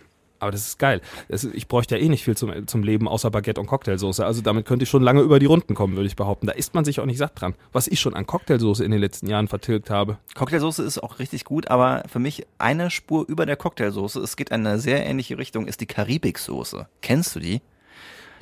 Aber 0.43 0.51
das 0.51 0.67
ist 0.67 0.79
geil. 0.81 1.01
Das 1.29 1.45
ich 1.45 1.69
bräuchte 1.69 1.97
ja 1.97 2.03
eh 2.03 2.09
nicht 2.09 2.25
viel 2.25 2.37
zum, 2.37 2.67
zum 2.67 2.83
Leben 2.83 3.07
außer 3.07 3.31
Baguette 3.31 3.61
und 3.61 3.69
Cocktailsoße. 3.69 4.27
Also 4.27 4.43
damit 4.43 4.67
könnte 4.67 4.83
ich 4.83 4.89
schon 4.89 5.01
lange 5.03 5.21
über 5.21 5.39
die 5.39 5.47
Runden 5.47 5.77
kommen, 5.77 5.95
würde 5.95 6.09
ich 6.09 6.17
behaupten. 6.17 6.49
Da 6.49 6.53
isst 6.53 6.75
man 6.75 6.85
sich 6.85 6.99
auch 6.99 7.07
nicht 7.07 7.19
satt 7.19 7.41
dran. 7.41 7.55
Was 7.71 7.87
ich 7.87 8.01
schon 8.01 8.15
an 8.15 8.27
Cocktailsoße 8.27 8.85
in 8.85 8.91
den 8.91 9.01
letzten 9.01 9.29
Jahren 9.29 9.47
vertilgt 9.47 9.89
habe. 9.89 10.19
Cocktailsoße 10.35 10.83
ist 10.83 11.01
auch 11.01 11.21
richtig 11.21 11.45
gut, 11.45 11.69
aber 11.69 12.03
für 12.11 12.19
mich 12.19 12.45
eine 12.59 12.91
Spur 12.91 13.25
über 13.29 13.47
der 13.47 13.55
Cocktailsoße, 13.55 14.19
es 14.19 14.35
geht 14.35 14.49
in 14.49 14.67
eine 14.67 14.81
sehr 14.81 15.07
ähnliche 15.07 15.39
Richtung, 15.39 15.69
ist 15.69 15.81
die 15.81 15.87
Karibiksoße. 15.87 16.89
Kennst 17.03 17.37
du 17.37 17.39
die? 17.41 17.61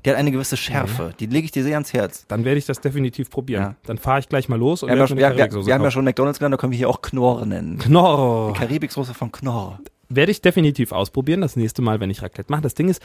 Die 0.03 0.11
hat 0.11 0.17
eine 0.17 0.31
gewisse 0.31 0.57
Schärfe. 0.57 1.13
Die 1.21 1.27
lege 1.27 1.45
ich 1.45 1.51
dir 1.51 1.65
sehr 1.65 1.75
ans 1.75 1.93
Herz. 1.93 2.25
Dann 2.29 2.47
werde 2.47 2.57
ich 2.57 2.65
das 2.65 2.81
definitiv 2.81 3.29
probieren. 3.29 3.63
Ja. 3.63 3.75
Dann 3.85 3.99
fahre 3.99 4.21
ich 4.21 4.29
gleich 4.31 4.49
mal 4.49 4.59
los 4.59 4.83
und 4.83 4.89
Wir 4.89 4.99
haben, 4.99 5.19
ja, 5.19 5.37
wir, 5.37 5.53
wir, 5.53 5.67
wir 5.67 5.75
haben 5.75 5.83
ja 5.83 5.91
schon 5.91 6.07
McDonalds 6.07 6.39
genannt, 6.39 6.55
da 6.55 6.57
können 6.57 6.73
wir 6.73 6.79
hier 6.79 6.89
auch 6.89 7.03
Knorr 7.03 7.45
nennen. 7.45 7.79
Knorr. 7.79 8.55
Karibiksoße 8.55 9.13
von 9.13 9.31
Knorr. 9.31 9.79
Werde 10.11 10.33
ich 10.33 10.43
definitiv 10.43 10.93
ausprobieren, 10.93 11.41
das 11.41 11.57
nächste 11.57 11.83
Mal, 11.83 12.01
wenn 12.01 12.11
ich 12.11 12.21
Raclette 12.21 12.51
mache. 12.51 12.63
Das 12.63 12.75
Ding 12.75 12.89
ist, 12.89 13.01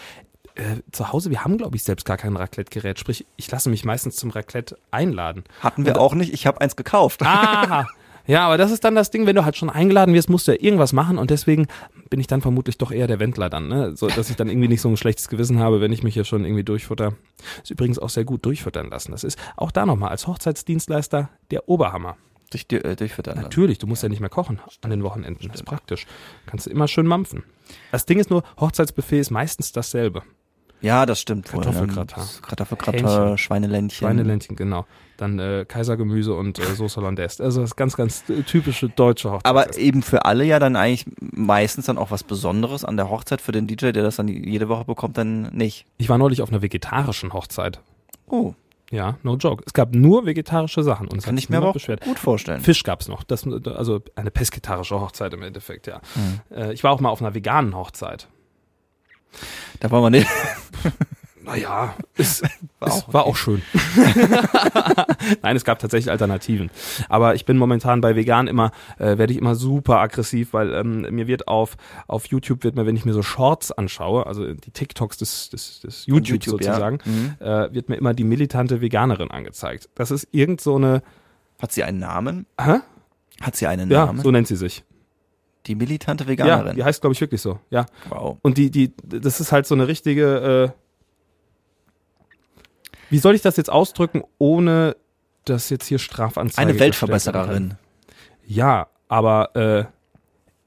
äh, 0.56 0.82
zu 0.92 1.14
Hause, 1.14 1.30
wir 1.30 1.44
haben, 1.44 1.58
glaube 1.58 1.76
ich, 1.76 1.84
selbst 1.84 2.06
gar 2.06 2.18
kein 2.18 2.36
Raclette-Gerät. 2.36 3.00
Sprich, 3.00 3.26
ich 3.38 3.50
lasse 3.52 3.70
mich 3.70 3.86
meistens 3.86 4.16
zum 4.16 4.32
Raclette 4.32 4.78
einladen. 4.92 5.44
Hatten 5.60 5.86
wir 5.86 6.00
auch 6.00 6.16
nicht, 6.16 6.34
ich 6.34 6.48
habe 6.48 6.62
eins 6.62 6.76
gekauft. 6.76 7.22
Aha. 7.22 7.88
Ja, 8.28 8.48
aber 8.48 8.58
das 8.58 8.72
ist 8.72 8.84
dann 8.84 8.96
das 8.96 9.12
Ding, 9.12 9.28
wenn 9.28 9.36
du 9.36 9.46
halt 9.46 9.56
schon 9.56 9.70
eingeladen 9.70 10.14
wirst, 10.16 10.30
musst 10.30 10.48
du 10.48 10.54
ja 10.54 10.58
irgendwas 10.60 10.94
machen 10.94 11.20
und 11.20 11.30
deswegen 11.30 11.68
bin 12.10 12.20
ich 12.20 12.26
dann 12.26 12.42
vermutlich 12.42 12.78
doch 12.78 12.92
eher 12.92 13.06
der 13.06 13.20
Wendler 13.20 13.52
dann, 13.52 13.68
ne? 13.68 13.96
So, 13.96 14.08
dass 14.08 14.32
ich 14.32 14.36
dann 14.36 14.50
irgendwie 14.50 14.68
nicht 14.68 14.82
so 14.82 14.90
ein 14.90 14.98
schlechtes 14.98 15.28
Gewissen 15.28 15.60
habe, 15.60 15.80
wenn 15.80 15.92
ich 15.92 16.02
mich 16.02 16.16
hier 16.16 16.24
schon 16.24 16.44
irgendwie 16.44 16.64
durchfutter. 16.64 17.14
Ist 17.62 17.70
übrigens 17.70 18.00
auch 18.00 18.10
sehr 18.10 18.26
gut 18.26 18.44
durchfuttern 18.46 18.90
lassen. 18.90 19.12
Das 19.12 19.24
ist 19.24 19.38
auch 19.58 19.72
da 19.72 19.86
nochmal 19.86 20.10
als 20.10 20.26
Hochzeitsdienstleister 20.26 21.30
der 21.52 21.70
Oberhammer. 21.70 22.18
Durch, 22.52 22.66
äh, 22.72 22.96
durchfüttern. 22.96 23.36
lassen. 23.36 23.44
Natürlich, 23.44 23.78
du 23.78 23.88
musst 23.88 24.04
ja 24.04 24.10
nicht 24.10 24.20
mehr 24.20 24.30
kochen 24.30 24.60
an 24.82 24.90
den 24.90 25.04
Wochenenden. 25.04 25.48
Das 25.48 25.62
ist 25.62 25.66
praktisch. 25.66 26.06
Kannst 26.46 26.66
du 26.66 26.70
immer 26.70 26.88
schön 26.88 27.08
mampfen. 27.08 27.44
Das 27.92 28.06
Ding 28.06 28.20
ist 28.20 28.30
nur, 28.30 28.44
Hochzeitsbuffet 28.60 29.20
ist 29.20 29.32
meistens 29.32 29.72
dasselbe. 29.72 30.24
Ja, 30.82 31.06
das 31.06 31.20
stimmt. 31.20 31.48
Kartoffelgratin. 31.48 32.24
Kartoffelgratin, 32.42 33.08
Hähnchen. 33.08 33.38
Schweineländchen. 33.38 34.08
Schweineländchen, 34.08 34.56
genau. 34.56 34.86
Dann 35.18 35.40
äh, 35.40 35.66
Kaisergemüse 35.68 36.34
und 36.34 36.60
äh, 36.60 36.76
Sauce 36.76 36.98
Hollandaise. 36.98 37.42
Also 37.44 37.62
das 37.62 37.76
ganz, 37.76 37.96
ganz 37.96 38.30
äh, 38.30 38.44
typische 38.44 38.90
deutsche 38.90 39.32
Hochzeit. 39.32 39.46
Aber 39.46 39.78
eben 39.78 40.04
für 40.04 40.26
alle 40.26 40.44
ja 40.44 40.60
dann 40.60 40.76
eigentlich 40.76 41.06
meistens 41.20 41.86
dann 41.86 41.98
auch 41.98 42.12
was 42.12 42.24
Besonderes 42.24 42.84
an 42.86 42.98
der 42.98 43.10
Hochzeit. 43.10 43.42
Für 43.42 43.52
den 43.52 43.66
DJ, 43.66 43.92
der 43.92 44.04
das 44.04 44.18
dann 44.18 44.28
jede 44.28 44.70
Woche 44.70 44.86
bekommt, 44.86 45.18
dann 45.18 45.50
nicht. 45.54 45.86
ich 45.98 46.10
war 46.10 46.18
neulich 46.18 46.42
auf 46.42 46.50
einer 46.50 46.62
vegetarischen 46.62 47.34
Hochzeit. 47.34 47.80
Oh, 48.28 48.54
Ja, 48.96 49.18
no 49.24 49.36
joke. 49.36 49.62
Es 49.66 49.74
gab 49.74 49.94
nur 49.94 50.26
vegetarische 50.26 50.82
Sachen 50.82 51.10
und 51.10 51.18
es 51.18 51.26
kann 51.26 51.38
ich 51.38 51.50
mir 51.50 51.58
aber 51.58 51.70
auch 51.70 51.74
beschwert. 51.74 52.00
gut 52.00 52.18
vorstellen. 52.18 52.62
Fisch 52.62 52.84
gab's 52.84 53.10
noch. 53.10 53.24
Das, 53.26 53.46
also 53.46 54.02
eine 54.16 54.32
pesketarische 54.32 55.02
Hochzeit 55.02 55.34
im 55.34 55.42
Endeffekt, 55.42 55.86
ja. 55.88 56.00
Mhm. 56.16 56.56
Äh, 56.56 56.74
ich 56.74 56.84
war 56.86 56.92
auch 56.92 57.02
mal 57.02 57.10
auf 57.10 57.22
einer 57.22 57.34
veganen 57.36 57.76
Hochzeit. 57.76 58.30
Da 59.82 59.92
wollen 59.92 60.04
wir 60.04 60.10
nicht. 60.12 60.28
Naja, 61.46 61.96
es 62.18 62.42
War 62.80 62.88
es 62.90 62.94
auch 63.04 63.14
war 63.14 63.26
auch 63.26 63.36
schön. 63.36 63.62
Nein, 65.42 65.56
es 65.56 65.64
gab 65.64 65.80
tatsächlich 65.80 66.12
Alternativen. 66.12 66.70
Aber 67.10 67.36
ich 67.36 67.46
bin 67.46 67.58
momentan 67.58 68.02
bei 68.02 68.16
vegan 68.16 68.48
immer, 68.48 68.72
äh, 68.98 69.18
werde 69.18 69.32
ich 69.34 69.40
immer 69.40 69.56
super 69.56 70.00
aggressiv, 70.00 70.54
weil 70.54 70.74
ähm, 70.74 71.02
mir 71.12 71.28
wird 71.28 71.48
auf, 71.48 71.78
auf 72.08 72.26
YouTube 72.28 72.64
wird 72.64 72.76
mir, 72.76 72.86
wenn 72.86 72.96
ich 72.96 73.06
mir 73.06 73.14
so 73.14 73.22
Shorts 73.22 73.72
anschaue, 73.72 74.26
also 74.26 74.54
die 74.54 74.72
TikToks 74.72 75.18
des, 75.18 75.50
des, 75.50 75.80
des 75.82 76.06
YouTube, 76.06 76.44
YouTube, 76.46 76.62
ja. 76.62 76.74
sozusagen, 76.74 77.00
Mhm. 77.06 77.36
äh, 77.40 77.74
wird 77.74 77.90
mir 77.90 77.96
immer 77.96 78.14
die 78.14 78.24
militante 78.24 78.82
Veganerin 78.82 79.32
angezeigt. 79.32 79.90
Das 79.96 80.12
ist 80.12 80.28
irgend 80.32 80.62
so 80.62 80.76
eine, 80.76 81.02
Hat 81.62 81.72
sie 81.72 81.84
einen 81.84 82.00
Namen? 82.00 82.46
hä? 82.60 82.80
Hat 83.42 83.56
sie 83.56 83.68
einen 83.68 83.90
Ja, 83.92 84.06
Namen? 84.08 84.22
so 84.22 84.32
nennt 84.32 84.48
sie 84.48 84.56
sich. 84.56 84.84
Die 85.68 85.76
militante 85.76 86.24
Ja, 86.26 86.30
Veganerin. 86.30 86.76
die 86.76 86.84
heißt, 86.84 87.02
glaube 87.02 87.14
ich, 87.14 87.22
wirklich 87.22 87.42
so. 87.42 87.60
Ja. 87.70 87.86
wow. 88.10 88.38
Und 88.42 88.58
die, 88.58 88.70
die, 88.72 88.94
das 89.04 89.40
ist 89.40 89.52
halt 89.52 89.66
so 89.66 89.74
eine 89.76 89.88
richtige, 89.88 90.74
äh, 90.74 90.80
wie 93.10 93.20
soll 93.20 93.36
ich 93.36 93.42
das 93.42 93.58
jetzt 93.58 93.70
ausdrücken, 93.70 94.24
ohne 94.38 94.96
dass 95.46 95.70
jetzt 95.70 95.88
hier 95.88 96.00
Strafanzeige 96.00 96.70
Eine 96.70 96.80
Weltverbessererin. 96.80 97.76
Ja, 98.46 98.88
aber 99.08 99.56
äh, 99.56 99.86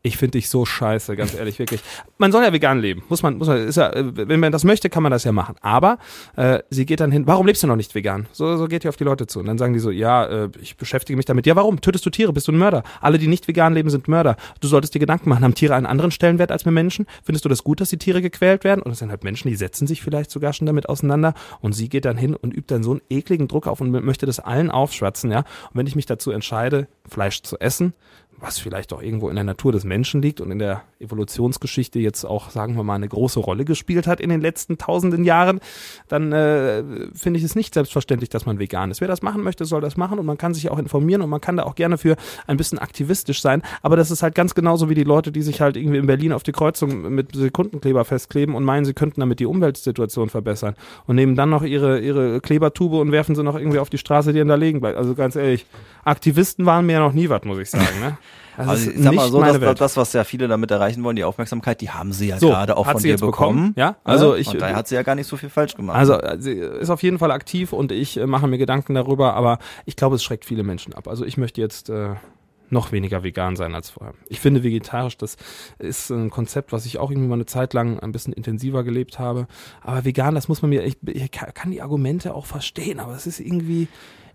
ich 0.09 0.17
finde 0.17 0.33
dich 0.33 0.49
so 0.49 0.65
scheiße, 0.65 1.15
ganz 1.17 1.35
ehrlich, 1.35 1.59
wirklich. 1.59 1.81
Man 2.19 2.33
soll 2.33 2.43
ja 2.43 2.53
vegan 2.53 2.81
leben, 2.81 3.03
muss 3.09 3.23
man, 3.23 3.39
muss 3.39 3.47
man, 3.47 3.59
ist 3.59 3.77
ja, 3.77 3.93
wenn 3.95 4.41
man 4.41 4.51
das 4.51 4.65
möchte, 4.65 4.91
kann 4.91 5.03
man 5.03 5.13
das 5.13 5.25
ja 5.25 5.33
machen. 5.33 5.55
Aber 5.61 5.99
äh, 6.37 6.61
sie 6.71 6.87
geht 6.87 7.01
dann 7.01 7.13
hin, 7.13 7.27
warum 7.27 7.47
lebst 7.47 7.63
du 7.63 7.67
noch 7.67 7.77
nicht 7.77 7.95
vegan? 7.95 8.27
So, 8.33 8.57
so 8.57 8.67
geht 8.67 8.85
die 8.85 8.89
auf 8.89 8.97
die 8.97 9.05
Leute 9.05 9.27
zu. 9.27 9.39
Und 9.39 9.47
dann 9.47 9.59
sagen 9.59 9.75
die 9.75 9.79
so, 9.79 9.91
ja, 9.91 10.25
äh, 10.25 10.49
ich 10.61 10.77
beschäftige 10.77 11.17
mich 11.17 11.27
damit. 11.27 11.47
Ja, 11.47 11.55
warum? 11.55 11.81
Tötest 11.81 12.05
du 12.07 12.11
Tiere? 12.11 12.33
Bist 12.33 12.49
du 12.49 12.53
ein 12.53 12.59
Mörder? 12.59 12.83
Alle, 13.01 13.19
die 13.19 13.29
nicht 13.29 13.47
vegan 13.47 13.75
leben, 13.75 13.91
sind 13.91 14.09
Mörder. 14.09 14.37
Du 14.61 14.69
solltest 14.69 14.95
dir 14.95 14.99
Gedanken 14.99 15.29
machen, 15.29 15.45
haben 15.45 15.55
Tiere 15.55 15.75
einen 15.75 15.87
anderen 15.87 16.11
Stellenwert 16.11 16.51
als 16.51 16.65
wir 16.65 16.73
Menschen? 16.73 17.07
Findest 17.23 17.45
du 17.45 17.49
das 17.49 17.63
gut, 17.63 17.81
dass 17.81 17.91
die 17.91 17.99
Tiere 17.99 18.23
gequält 18.23 18.65
werden? 18.65 18.83
Und 18.83 18.93
es 18.93 18.99
sind 18.99 19.11
halt 19.11 19.25
Menschen, 19.25 19.49
die 19.49 19.57
setzen 19.57 19.87
sich 19.87 20.03
vielleicht 20.03 20.31
sogar 20.31 20.53
schon 20.53 20.67
damit 20.67 20.89
auseinander. 20.89 21.35
Und 21.61 21.73
sie 21.73 21.89
geht 21.89 22.05
dann 22.05 22.17
hin 22.17 22.35
und 22.35 22.55
übt 22.55 22.75
dann 22.75 22.83
so 22.83 22.93
einen 22.93 23.03
ekligen 23.11 23.49
Druck 23.49 23.67
auf 23.67 23.81
und 23.81 23.91
möchte 23.91 24.27
das 24.27 24.41
allen 24.41 24.71
aufschwatzen, 24.71 25.31
ja. 25.31 25.41
Und 25.41 25.75
wenn 25.75 25.87
ich 25.87 25.97
mich 25.97 26.07
dazu 26.07 26.31
entscheide, 26.31 26.89
Fleisch 27.09 27.43
zu 27.43 27.59
essen, 27.59 27.95
was 28.41 28.59
vielleicht 28.59 28.93
auch 28.93 29.03
irgendwo 29.03 29.29
in 29.29 29.35
der 29.35 29.45
Natur 29.45 29.73
des 29.73 29.85
Menschen 29.85 30.23
liegt 30.23 30.41
und 30.41 30.51
in 30.51 30.59
der 30.59 30.83
Evolutionsgeschichte 31.01 31.99
jetzt 31.99 32.25
auch, 32.25 32.51
sagen 32.51 32.77
wir 32.77 32.83
mal, 32.85 32.95
eine 32.95 33.09
große 33.09 33.41
Rolle 33.41 33.65
gespielt 33.65 34.07
hat 34.07 34.21
in 34.21 34.31
den 34.31 34.41
letzten 34.41 34.79
tausenden 34.79 35.25
Jahren, 35.25 35.61
dann 36.09 36.33
äh, 36.33 36.83
finde 37.15 37.39
ich 37.39 37.45
es 37.45 37.55
nicht 37.55 37.75
selbstverständlich, 37.75 38.31
dass 38.31 38.47
man 38.47 38.59
vegan 38.59 38.91
ist. 38.91 39.01
Wer 39.01 39.09
das 39.09 39.23
machen 39.23 39.43
möchte, 39.43 39.65
soll 39.65 39.81
das 39.81 39.97
machen 39.97 40.19
und 40.19 40.27
man 40.27 40.39
kann 40.39 40.55
sich 40.55 40.71
auch 40.71 40.79
informieren 40.79 41.23
und 41.23 41.31
man 41.31 41.41
kann 41.41 41.57
da 41.57 41.65
auch 41.65 41.75
gerne 41.75 41.99
für 41.99 42.17
ein 42.47 42.57
bisschen 42.57 42.79
aktivistisch 42.79 43.41
sein. 43.41 43.63
Aber 43.83 43.97
das 43.97 44.11
ist 44.11 44.23
halt 44.23 44.35
ganz 44.35 44.55
genauso 44.55 44.89
wie 44.89 44.95
die 44.95 45.05
Leute, 45.05 45.33
die 45.33 45.43
sich 45.43 45.61
halt 45.61 45.77
irgendwie 45.77 45.99
in 45.99 46.07
Berlin 46.07 46.33
auf 46.33 46.43
die 46.43 46.53
Kreuzung 46.53 47.15
mit 47.15 47.35
Sekundenkleber 47.35 48.05
festkleben 48.05 48.55
und 48.55 48.65
meinen, 48.65 48.85
sie 48.85 48.95
könnten 48.95 49.21
damit 49.21 49.41
die 49.41 49.47
Umweltsituation 49.47 50.29
verbessern 50.29 50.75
und 51.07 51.17
nehmen 51.17 51.35
dann 51.35 51.51
noch 51.51 51.63
ihre, 51.63 52.01
ihre 52.01 52.41
Klebertube 52.41 52.99
und 52.99 53.13
werfen 53.13 53.35
sie 53.35 53.43
noch 53.43 53.57
irgendwie 53.57 53.79
auf 53.79 53.91
die 53.91 53.99
Straße, 53.99 54.33
die 54.33 54.39
dann 54.39 54.49
da 54.49 54.55
liegen 54.55 54.81
bleibt. 54.81 54.97
Also 54.97 55.15
ganz 55.15 55.37
ehrlich, 55.37 55.67
Aktivisten 56.09 56.67
waren 56.67 56.87
mir 56.87 56.95
ja 56.95 56.99
noch 57.01 57.13
nie 57.13 57.29
was, 57.29 57.45
muss 57.45 57.59
ich 57.59 57.71
sagen. 57.71 57.85
Ne? 58.01 58.19
Das 58.57 58.67
Also 58.69 58.91
ist 58.91 58.97
ich 58.97 59.03
sag 59.05 59.15
mal 59.15 59.23
nicht 59.23 59.31
so, 59.33 59.39
meine 59.41 59.59
dass, 59.61 59.79
das, 59.79 59.97
was 59.97 60.13
ja 60.15 60.25
viele 60.25 60.49
damit 60.49 60.71
erreichen 60.73 61.05
wollen, 61.05 61.15
die 61.15 61.23
Aufmerksamkeit, 61.23 61.81
die 61.81 61.91
haben 61.91 62.13
sie 62.13 62.29
ja 62.29 62.39
So, 62.41 62.49
gerade 62.49 62.77
auch 62.77 62.87
hat 62.87 62.95
von 62.95 63.01
sie 63.03 63.07
dir 63.09 63.13
jetzt 63.13 63.21
bekommen, 63.21 63.69
bekommen. 63.69 63.75
ja? 63.77 63.97
Also 64.03 64.35
ich- 64.35 64.49
und 64.49 64.61
daher 64.61 64.75
hat 64.75 64.89
sie 64.89 64.97
ja 64.97 65.03
gar 65.03 65.15
nicht 65.15 65.29
so 65.29 65.37
viel 65.37 65.49
falsch 65.49 65.77
gemacht. 65.77 65.97
Also 65.97 66.15
äh, 66.15 66.41
sie 66.41 66.53
ist 66.55 66.91
auf 66.91 67.03
jeden 67.05 67.19
Fall 67.21 67.31
aktiv 67.31 67.73
und 67.73 67.93
ich 67.93 68.17
äh, 68.17 68.27
mache 68.27 68.49
mir 68.49 68.59
Gedanken 68.59 68.95
darüber, 68.95 69.35
aber 69.35 69.59
ich 69.87 69.95
glaube, 69.95 70.17
es 70.17 70.25
schreckt 70.25 70.45
viele 70.45 70.65
Menschen 70.65 70.93
ab. 70.93 71.07
Also 71.07 71.25
ich 71.25 71.37
möchte 71.37 71.61
jetzt 71.61 71.89
äh, 71.89 72.15
noch 72.71 72.91
weniger 72.91 73.23
vegan 73.23 73.55
sein 73.55 73.75
als 73.77 73.91
vorher. 73.91 74.15
Ich 74.29 74.41
finde 74.41 74.63
vegetarisch, 74.65 75.17
das 75.17 75.37
ist 75.79 76.11
ein 76.11 76.29
Konzept, 76.29 76.73
was 76.73 76.85
ich 76.85 76.99
auch 76.99 77.11
irgendwie 77.13 77.29
mal 77.29 77.35
eine 77.37 77.47
Zeit 77.47 77.73
lang 77.75 77.99
ein 78.01 78.11
bisschen 78.13 78.33
intensiver 78.33 78.83
gelebt 78.83 79.19
habe. 79.21 79.47
Aber 79.83 80.05
vegan, 80.05 80.35
das 80.35 80.49
muss 80.49 80.63
man 80.63 80.71
mir, 80.71 80.85
ich, 80.85 80.99
ich 81.07 81.31
kann 81.31 81.71
die 81.71 81.81
Argumente 81.81 82.35
auch 82.35 82.45
verstehen, 82.45 82.99
aber 83.01 83.15
es 83.15 83.27
ist 83.27 83.39
irgendwie, 83.41 83.87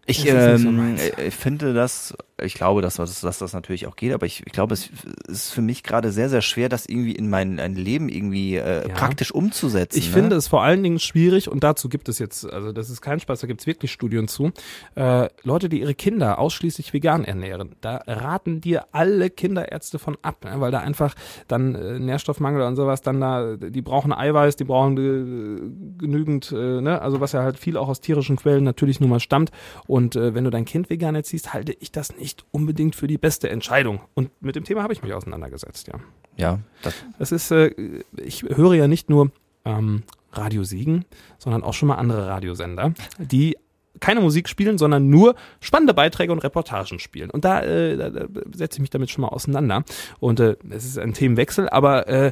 Ich, 0.05 0.25
Das 0.25 0.61
so 0.61 0.67
ähm, 0.67 0.75
meins. 0.75 1.01
äh, 1.01 1.31
finde 1.31 1.73
das, 1.73 2.13
ich 2.41 2.55
glaube, 2.55 2.81
dass, 2.81 2.95
das- 2.95 3.21
dass 3.21 3.37
das 3.39 3.53
natürlich 3.53 3.87
auch 3.87 3.95
geht, 3.95 4.11
aber 4.13 4.25
ich, 4.25 4.43
ich 4.45 4.51
glaube, 4.51 4.73
es 4.73 4.89
ist 5.29 5.51
für 5.53 5.61
mich 5.61 5.81
gerade 5.81 6.11
sehr, 6.11 6.27
sehr 6.27 6.41
schwer, 6.41 6.67
das 6.67 6.85
irgendwie 6.85 7.13
in 7.13 7.29
mein, 7.29 7.57
ein 7.57 7.75
Leben 7.75 8.09
irgendwie 8.09 8.57
äh, 8.57 8.85
Ja. 8.89 8.93
praktisch 8.95 9.31
umzusetzen. 9.31 9.97
Ich 9.97 10.07
ne? 10.07 10.13
finde 10.13 10.35
es 10.35 10.49
vor 10.49 10.61
allen 10.61 10.83
Dingen 10.83 10.99
schwierig 10.99 11.49
und 11.49 11.63
dazu 11.63 11.87
gibt 11.87 12.09
es 12.09 12.19
jetzt, 12.19 12.51
also 12.51 12.73
das 12.73 12.89
ist 12.89 12.99
kein 13.01 13.21
Spaß, 13.21 13.39
da 13.39 13.47
gibt 13.47 13.61
es 13.61 13.67
wirklich 13.67 13.93
Studien 13.93 14.27
zu. 14.27 14.51
Äh, 14.95 15.29
Leute, 15.43 15.69
die 15.69 15.79
ihre 15.79 15.95
Kinder 15.95 16.37
ausschließlich 16.37 16.91
vegan 16.91 17.23
ernähren, 17.23 17.75
da 17.79 18.01
raten 18.05 18.59
dir 18.59 18.87
alle 18.91 19.29
Kinderärzte 19.29 19.99
von 19.99 20.17
ab, 20.21 20.43
ne, 20.43 20.55
weil 20.59 20.71
da 20.71 20.79
einfach 20.79 21.15
dann 21.47 21.75
äh, 21.75 21.97
Nährstoffmangel 21.99 22.63
und 22.63 22.75
sowas, 22.75 23.01
dann 23.03 23.21
da, 23.21 23.55
die 23.55 23.81
brauchen 23.81 24.11
Eiweiß, 24.11 24.57
die 24.57 24.65
brauchen 24.65 24.97
äh, 24.97 25.97
genügend, 25.97 26.51
äh, 26.51 26.81
ne, 26.81 27.01
also 27.01 27.21
was 27.21 27.31
ja 27.31 27.41
halt 27.43 27.57
viel 27.57 27.77
auch 27.77 27.87
aus 27.87 28.01
tierischen 28.01 28.35
Quellen 28.35 28.65
natürlich 28.65 28.99
nun 28.99 29.09
mal 29.09 29.21
stammt. 29.21 29.51
Und 29.87 29.92
äh, 30.15 30.33
wenn 30.33 30.43
du 30.43 30.49
dein 30.49 30.65
Kind 30.65 30.89
vegan 30.89 31.13
erziehst, 31.13 31.53
halte 31.53 31.75
ich 31.79 31.91
das 31.91 32.15
nicht 32.15 32.45
unbedingt 32.49 32.95
für 32.95 33.05
die 33.05 33.19
beste 33.19 33.49
Entscheidung. 33.49 34.01
Und 34.15 34.31
mit 34.41 34.55
dem 34.55 34.63
Thema 34.63 34.81
habe 34.81 34.91
ich 34.91 35.03
mich 35.03 35.13
auseinandergesetzt, 35.13 35.87
ja. 35.87 35.99
Ja, 36.35 36.59
das, 36.81 36.95
Es 37.19 37.31
ist, 37.31 37.51
äh, 37.51 37.69
ich 38.17 38.41
höre 38.41 38.73
ja 38.73 38.87
nicht 38.87 39.11
nur 39.11 39.31
ähm, 39.65 40.01
Radio 40.31 40.63
Siegen, 40.63 41.05
sondern 41.37 41.63
auch 41.63 41.73
schon 41.73 41.89
mal 41.89 41.97
andere 41.97 42.27
Radiosender, 42.27 42.93
die 43.19 43.55
keine 43.99 44.19
Musik 44.21 44.49
spielen, 44.49 44.79
sondern 44.79 45.11
nur 45.11 45.35
spannende 45.59 45.93
Beiträge 45.93 46.31
und 46.31 46.39
Reportagen 46.39 46.97
spielen. 46.97 47.29
Und 47.29 47.45
da, 47.45 47.61
äh, 47.61 47.95
da, 47.95 48.09
da 48.09 48.25
setze 48.51 48.77
ich 48.77 48.81
mich 48.81 48.89
damit 48.89 49.11
schon 49.11 49.21
mal 49.21 49.27
auseinander. 49.27 49.83
Und 50.19 50.39
äh, 50.39 50.55
es 50.71 50.85
ist 50.85 50.97
ein 50.97 51.13
Themenwechsel, 51.13 51.69
aber 51.69 52.07
äh, 52.07 52.31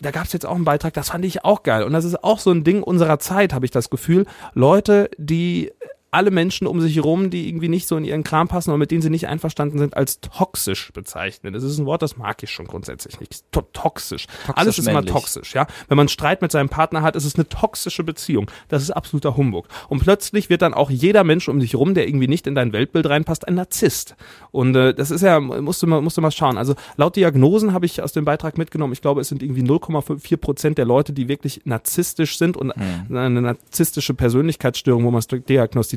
da 0.00 0.10
gab 0.10 0.24
es 0.24 0.32
jetzt 0.32 0.46
auch 0.46 0.54
einen 0.54 0.64
Beitrag, 0.64 0.94
das 0.94 1.10
fand 1.10 1.26
ich 1.26 1.44
auch 1.44 1.62
geil. 1.62 1.84
Und 1.84 1.92
das 1.92 2.06
ist 2.06 2.24
auch 2.24 2.38
so 2.38 2.50
ein 2.50 2.64
Ding 2.64 2.82
unserer 2.82 3.18
Zeit, 3.18 3.52
habe 3.52 3.66
ich 3.66 3.70
das 3.70 3.90
Gefühl. 3.90 4.24
Leute, 4.54 5.10
die 5.18 5.70
alle 6.12 6.30
Menschen 6.30 6.66
um 6.66 6.80
sich 6.80 6.94
herum, 6.94 7.30
die 7.30 7.48
irgendwie 7.48 7.68
nicht 7.68 7.88
so 7.88 7.96
in 7.96 8.04
ihren 8.04 8.22
Kram 8.22 8.46
passen 8.46 8.70
und 8.70 8.78
mit 8.78 8.90
denen 8.90 9.00
sie 9.00 9.08
nicht 9.08 9.28
einverstanden 9.28 9.78
sind, 9.78 9.96
als 9.96 10.20
toxisch 10.20 10.92
bezeichnen. 10.92 11.54
Das 11.54 11.62
ist 11.62 11.78
ein 11.78 11.86
Wort, 11.86 12.02
das 12.02 12.18
mag 12.18 12.42
ich 12.42 12.50
schon 12.50 12.66
grundsätzlich 12.66 13.18
nicht. 13.18 13.50
To 13.50 13.62
toxisch. 13.72 14.26
Alles 14.54 14.78
ist 14.78 14.86
immer 14.86 14.98
männlich. 14.98 15.12
toxisch, 15.12 15.54
ja. 15.54 15.66
Wenn 15.88 15.96
man 15.96 16.08
Streit 16.08 16.42
mit 16.42 16.52
seinem 16.52 16.68
Partner 16.68 17.00
hat, 17.00 17.16
ist 17.16 17.24
es 17.24 17.36
eine 17.36 17.48
toxische 17.48 18.04
Beziehung. 18.04 18.50
Das 18.68 18.82
ist 18.82 18.90
absoluter 18.90 19.38
Humbug. 19.38 19.68
Und 19.88 20.00
plötzlich 20.00 20.50
wird 20.50 20.60
dann 20.60 20.74
auch 20.74 20.90
jeder 20.90 21.24
Mensch 21.24 21.48
um 21.48 21.58
dich 21.60 21.72
herum, 21.72 21.94
der 21.94 22.06
irgendwie 22.06 22.28
nicht 22.28 22.46
in 22.46 22.54
dein 22.54 22.74
Weltbild 22.74 23.08
reinpasst, 23.08 23.48
ein 23.48 23.54
Narzisst. 23.54 24.14
Und 24.50 24.76
äh, 24.76 24.92
das 24.92 25.10
ist 25.10 25.22
ja, 25.22 25.40
musst 25.40 25.82
du 25.82 25.86
mal, 25.86 26.02
musst 26.02 26.18
du 26.18 26.20
mal 26.20 26.30
schauen. 26.30 26.58
Also 26.58 26.74
laut 26.96 27.16
Diagnosen 27.16 27.72
habe 27.72 27.86
ich 27.86 28.02
aus 28.02 28.12
dem 28.12 28.26
Beitrag 28.26 28.58
mitgenommen, 28.58 28.92
ich 28.92 29.00
glaube, 29.00 29.22
es 29.22 29.28
sind 29.28 29.42
irgendwie 29.42 29.62
0,4 29.62 30.36
Prozent 30.36 30.76
der 30.76 30.84
Leute, 30.84 31.14
die 31.14 31.28
wirklich 31.28 31.62
narzisstisch 31.64 32.36
sind 32.36 32.58
und 32.58 32.72
eine 32.72 33.40
narzisstische 33.40 34.12
Persönlichkeitsstörung, 34.12 35.04
wo 35.04 35.10
man 35.10 35.20
es 35.20 35.26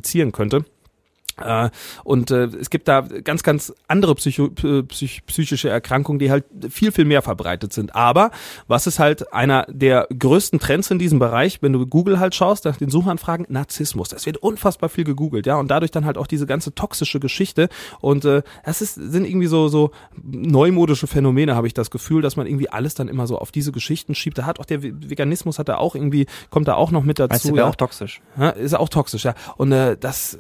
diagnostizieren 0.06 0.32
könnte. 0.32 0.66
Äh, 1.42 1.70
und 2.04 2.32
äh, 2.32 2.46
es 2.46 2.70
gibt 2.70 2.88
da 2.88 3.02
ganz, 3.02 3.44
ganz 3.44 3.74
andere 3.88 4.16
Psycho 4.16 4.50
psych 4.50 5.26
psychische 5.26 5.70
Erkrankungen, 5.70 6.20
die 6.20 6.32
halt 6.32 6.46
viel, 6.70 6.92
viel 6.92 7.06
mehr 7.06 7.22
verbreitet 7.22 7.74
sind. 7.74 7.96
Aber 7.96 8.32
was 8.68 8.88
ist 8.88 9.00
halt 9.00 9.34
einer 9.34 9.66
der 9.70 10.08
größten 10.18 10.60
Trends 10.60 10.92
in 10.92 11.00
diesem 11.00 11.20
Bereich, 11.20 11.62
wenn 11.62 11.74
du 11.74 11.86
Google 11.86 12.20
halt 12.20 12.36
schaust, 12.36 12.66
nach 12.66 12.78
den 12.78 12.90
Suchanfragen, 12.90 13.46
Narzissmus. 13.50 14.10
Das 14.10 14.26
wird 14.26 14.38
unfassbar 14.38 14.90
viel 14.90 15.04
gegoogelt, 15.04 15.46
ja, 15.46 15.58
und 15.58 15.70
dadurch 15.70 15.92
dann 15.92 16.06
halt 16.06 16.18
auch 16.18 16.28
diese 16.28 16.46
ganze 16.46 16.74
toxische 16.74 17.20
Geschichte. 17.20 17.70
Und 18.00 18.26
äh, 18.26 18.44
das 18.64 18.82
ist, 18.82 18.96
sind 18.96 19.26
irgendwie 19.26 19.48
so, 19.48 19.68
so 19.68 19.92
neumodische 20.24 21.08
Phänomene, 21.08 21.56
habe 21.56 21.68
ich 21.68 21.74
das 21.74 21.92
Gefühl, 21.92 22.22
dass 22.22 22.36
man 22.36 22.48
irgendwie 22.48 22.70
alles 22.70 22.96
dann 22.96 23.08
immer 23.08 23.28
so 23.28 23.38
auf 23.38 23.52
diese 23.52 23.72
Geschichten 23.72 24.16
schiebt. 24.16 24.38
Da 24.38 24.46
hat 24.46 24.60
auch 24.60 24.66
der 24.66 24.84
Ve- 24.84 24.94
Veganismus 25.10 25.60
hat 25.60 25.70
da 25.70 25.78
auch 25.78 25.96
irgendwie, 25.96 26.28
kommt 26.50 26.68
da 26.68 26.76
auch 26.76 26.92
noch 26.92 27.04
mit 27.04 27.20
dazu. 27.20 27.30
meinst 27.32 27.46
du, 27.46 27.56
ja. 27.56 27.68
auch 27.68 27.76
toxisch? 27.76 28.22
Ja, 28.38 28.50
ist 28.50 28.74
auch 28.76 28.90
toxisch, 28.90 29.26
ja. 29.26 29.36
Und 29.58 29.72
äh, 29.72 29.98
das, 29.98 30.36
äh, 30.36 30.38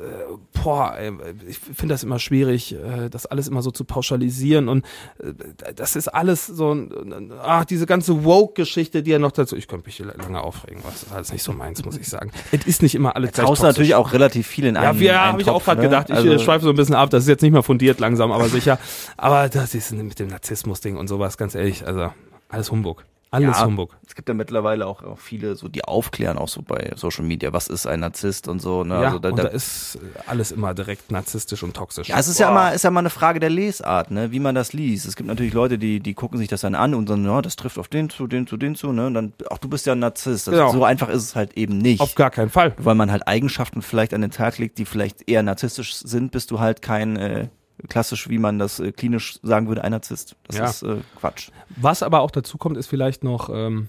boah, 0.63 0.84
ey, 0.93 1.11
ich 1.47 1.57
finde 1.59 1.93
das 1.93 2.03
immer 2.03 2.19
schwierig, 2.19 2.73
äh, 2.73 3.09
das 3.09 3.25
alles 3.25 3.47
immer 3.47 3.61
so 3.61 3.71
zu 3.71 3.83
pauschalisieren. 3.85 4.67
Und 4.69 4.85
äh, 5.19 5.33
das 5.75 5.95
ist 5.95 6.07
alles 6.07 6.45
so, 6.47 6.73
ein, 6.73 7.31
ach, 7.41 7.65
diese 7.65 7.85
ganze 7.85 8.23
Woke-Geschichte, 8.23 9.03
die 9.03 9.11
ja 9.11 9.19
noch 9.19 9.31
dazu, 9.31 9.55
ich 9.55 9.67
könnte 9.67 9.87
mich 9.87 9.97
hier 9.97 10.05
lange 10.07 10.41
aufregen, 10.41 10.81
das 10.85 11.03
ist 11.03 11.11
alles 11.13 11.31
nicht 11.31 11.43
so 11.43 11.53
meins, 11.53 11.83
muss 11.85 11.97
ich 11.97 12.07
sagen. 12.07 12.31
Es 12.51 12.65
ist 12.65 12.81
nicht 12.81 12.95
immer 12.95 13.15
alles 13.15 13.29
Haust 13.31 13.47
toxisch. 13.47 13.63
natürlich 13.63 13.95
auch 13.95 14.13
relativ 14.13 14.47
viel 14.47 14.65
in 14.65 14.75
Ja, 14.75 14.89
einen 14.91 14.99
wir 14.99 15.19
einen 15.21 15.31
habe 15.33 15.41
ich 15.41 15.49
auch 15.49 15.63
gerade 15.63 15.81
ne? 15.81 15.87
gedacht. 15.87 16.09
Ich 16.09 16.15
Also- 16.15 16.29
äh, 16.31 16.39
schweife 16.39 16.63
so 16.65 16.69
ein 16.71 16.75
bisschen 16.75 16.95
ab. 16.95 17.09
Das 17.09 17.23
ist 17.23 17.29
jetzt 17.29 17.41
nicht 17.41 17.51
mehr 17.53 17.63
fundiert 17.63 17.99
langsam, 17.99 18.31
aber 18.31 18.49
sicher. 18.49 18.79
Aber 19.17 19.49
das 19.49 19.73
ist 19.75 19.91
mit 19.93 20.19
dem 20.19 20.27
Narzissmus-Ding 20.27 20.97
und 20.97 21.07
sowas, 21.07 21.37
ganz 21.37 21.55
ehrlich, 21.55 21.85
also 21.87 22.11
alles 22.49 22.71
Humbug. 22.71 23.03
Alles 23.35 23.57
Ja, 23.57 23.65
Humbug. 23.65 23.95
Es 24.07 24.15
gibt 24.15 24.29
ja 24.29 24.35
mittlerweile 24.35 24.87
auch, 24.87 25.03
auch 25.03 25.19
viele, 25.19 25.55
so 25.55 25.67
die 25.67 25.83
aufklären 25.83 26.37
auch 26.37 26.47
so 26.47 26.61
bei 26.61 26.91
Social 26.95 27.25
Media, 27.25 27.53
was 27.53 27.67
ist 27.67 27.85
ein 27.85 27.99
Narzisst 27.99 28.47
und 28.47 28.61
so. 28.61 28.83
Ne? 28.83 28.95
Ja, 28.95 29.01
also 29.01 29.19
da, 29.19 29.29
und 29.29 29.37
da 29.37 29.43
da, 29.43 29.49
ist 29.49 29.99
alles 30.27 30.51
immer 30.51 30.73
direkt 30.73 31.11
narzisstisch 31.11 31.63
und 31.63 31.75
toxisch. 31.75 32.07
ja, 32.07 32.17
es 32.17 32.27
ist 32.27 32.39
ja 32.39 32.49
immer, 32.49 32.73
ist 32.73 32.83
ja 32.83 32.91
mal 32.91 33.01
eine 33.01 33.09
Frage 33.09 33.39
der 33.39 33.49
Lesart, 33.49 34.11
ne, 34.11 34.31
wie 34.31 34.39
man 34.39 34.55
das 34.55 34.73
liest. 34.73 35.05
Es 35.05 35.15
gibt 35.15 35.27
natürlich 35.27 35.53
Leute, 35.53 35.77
die, 35.77 35.99
die 35.99 36.13
gucken 36.13 36.37
sich 36.37 36.47
das 36.47 36.61
dann 36.61 36.75
an 36.75 36.93
und 36.93 37.09
dann, 37.09 37.25
ja, 37.25 37.41
das 37.41 37.55
trifft 37.55 37.77
auf 37.77 37.87
den 37.87 38.09
zu, 38.09 38.27
den 38.27 38.47
zu, 38.47 38.57
den 38.57 38.75
zu, 38.75 38.91
ne, 38.91 39.07
und 39.07 39.13
dann, 39.13 39.33
auch 39.49 39.57
du 39.57 39.67
bist 39.69 39.85
ja 39.85 39.93
ein 39.93 39.99
Narzisst. 39.99 40.47
Das, 40.47 40.53
Genau. 40.55 40.71
So 40.71 40.83
einfach 40.83 41.09
ist 41.09 41.23
es 41.23 41.35
halt 41.35 41.57
eben 41.57 41.77
nicht. 41.77 42.01
Auf 42.01 42.15
gar 42.15 42.31
keinen 42.31 42.49
Fall. 42.49 42.73
weil 42.77 42.95
man 42.95 43.11
halt 43.11 43.27
Eigenschaften 43.27 43.81
vielleicht 43.81 44.13
an 44.13 44.21
den 44.21 44.31
Tag 44.31 44.57
legt, 44.57 44.77
die 44.77 44.85
vielleicht 44.85 45.29
eher 45.29 45.43
narzisstisch 45.43 45.95
sind, 45.95 46.31
bist 46.31 46.51
du 46.51 46.59
halt 46.59 46.81
kein 46.81 47.17
äh, 47.17 47.47
klassisch, 47.89 48.29
wie 48.29 48.37
man 48.37 48.59
das 48.59 48.79
äh, 48.79 48.91
klinisch 48.91 49.39
sagen 49.43 49.67
würde, 49.67 49.83
ein 49.83 49.91
Narzisst. 49.91 50.35
Das 50.47 50.57
Ja. 50.57 50.65
ist 50.69 50.83
äh, 50.83 50.97
Quatsch. 51.19 51.49
Was 51.75 52.03
aber 52.03 52.21
auch 52.21 52.31
dazu 52.31 52.57
kommt, 52.57 52.77
ist 52.77 52.87
vielleicht 52.87 53.23
noch, 53.23 53.49
ähm, 53.53 53.87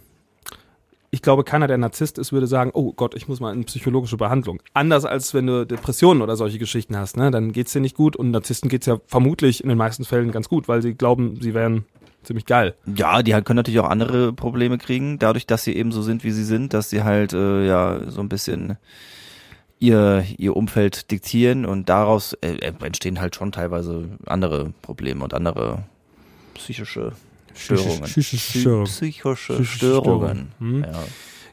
ich 1.11 1.23
glaube, 1.23 1.45
keiner, 1.45 1.66
der 1.66 1.78
Narzisst 1.78 2.19
ist, 2.19 2.33
würde 2.33 2.47
sagen, 2.47 2.73
oh 2.75 2.93
Gott, 2.93 3.14
ich 3.14 3.28
muss 3.28 3.40
mal 3.40 3.55
in 3.55 3.64
psychologische 3.64 4.16
Behandlung. 4.16 4.61
Anders 4.75 5.05
als 5.05 5.33
wenn 5.35 5.47
du 5.47 5.64
Depressionen 5.64 6.21
oder 6.21 6.37
solche 6.37 6.59
Geschichten 6.59 6.97
hast, 6.97 7.16
ne? 7.16 7.31
Dann 7.31 7.52
geht's 7.52 7.73
dir 7.73 7.81
nicht 7.81 7.97
gut 7.97 8.16
und 8.16 8.33
Narzissten 8.33 8.69
geht's 8.69 8.87
ja 8.87 8.99
vermutlich 9.07 9.62
in 9.62 9.69
den 9.69 9.78
meisten 9.78 10.05
Fällen 10.05 10.31
ganz 10.33 10.49
gut, 10.49 10.69
weil 10.69 10.83
sie 10.83 10.95
glauben, 10.95 11.40
sie 11.40 11.55
wären 11.55 11.85
ziemlich 12.25 12.45
geil. 12.45 12.75
Ja, 12.97 13.23
die 13.23 13.35
halt 13.35 13.45
können 13.47 13.59
natürlich 13.59 13.78
auch 13.81 13.88
andere 13.88 14.33
Probleme 14.33 14.78
kriegen, 14.78 15.19
dadurch, 15.21 15.47
dass 15.47 15.62
sie 15.62 15.76
eben 15.76 15.93
so 15.93 16.02
sind, 16.02 16.25
wie 16.25 16.33
sie 16.33 16.45
sind, 16.45 16.75
dass 16.75 16.90
sie 16.90 17.05
halt 17.05 17.33
äh, 17.33 17.66
ja 17.66 18.00
so 18.11 18.21
ein 18.21 18.28
bisschen 18.28 18.76
ihr 19.78 20.25
ihr 20.38 20.56
Umfeld 20.56 21.11
diktieren 21.11 21.66
und 21.66 21.88
daraus 21.88 22.33
äh, 22.35 22.56
entstehen 22.83 23.21
halt 23.21 23.37
schon 23.37 23.52
teilweise 23.52 24.09
andere 24.26 24.73
Probleme 24.83 25.23
und 25.23 25.35
andere 25.35 25.83
psychische 26.54 27.12
Störungen. 27.54 28.02
Psychische. 28.04 28.83
Psychische 28.85 28.85
Psychische 28.85 29.64
Störungen. 29.64 30.52
Störungen. 30.56 30.85
Hm. 30.85 30.85
Ja. 30.85 31.02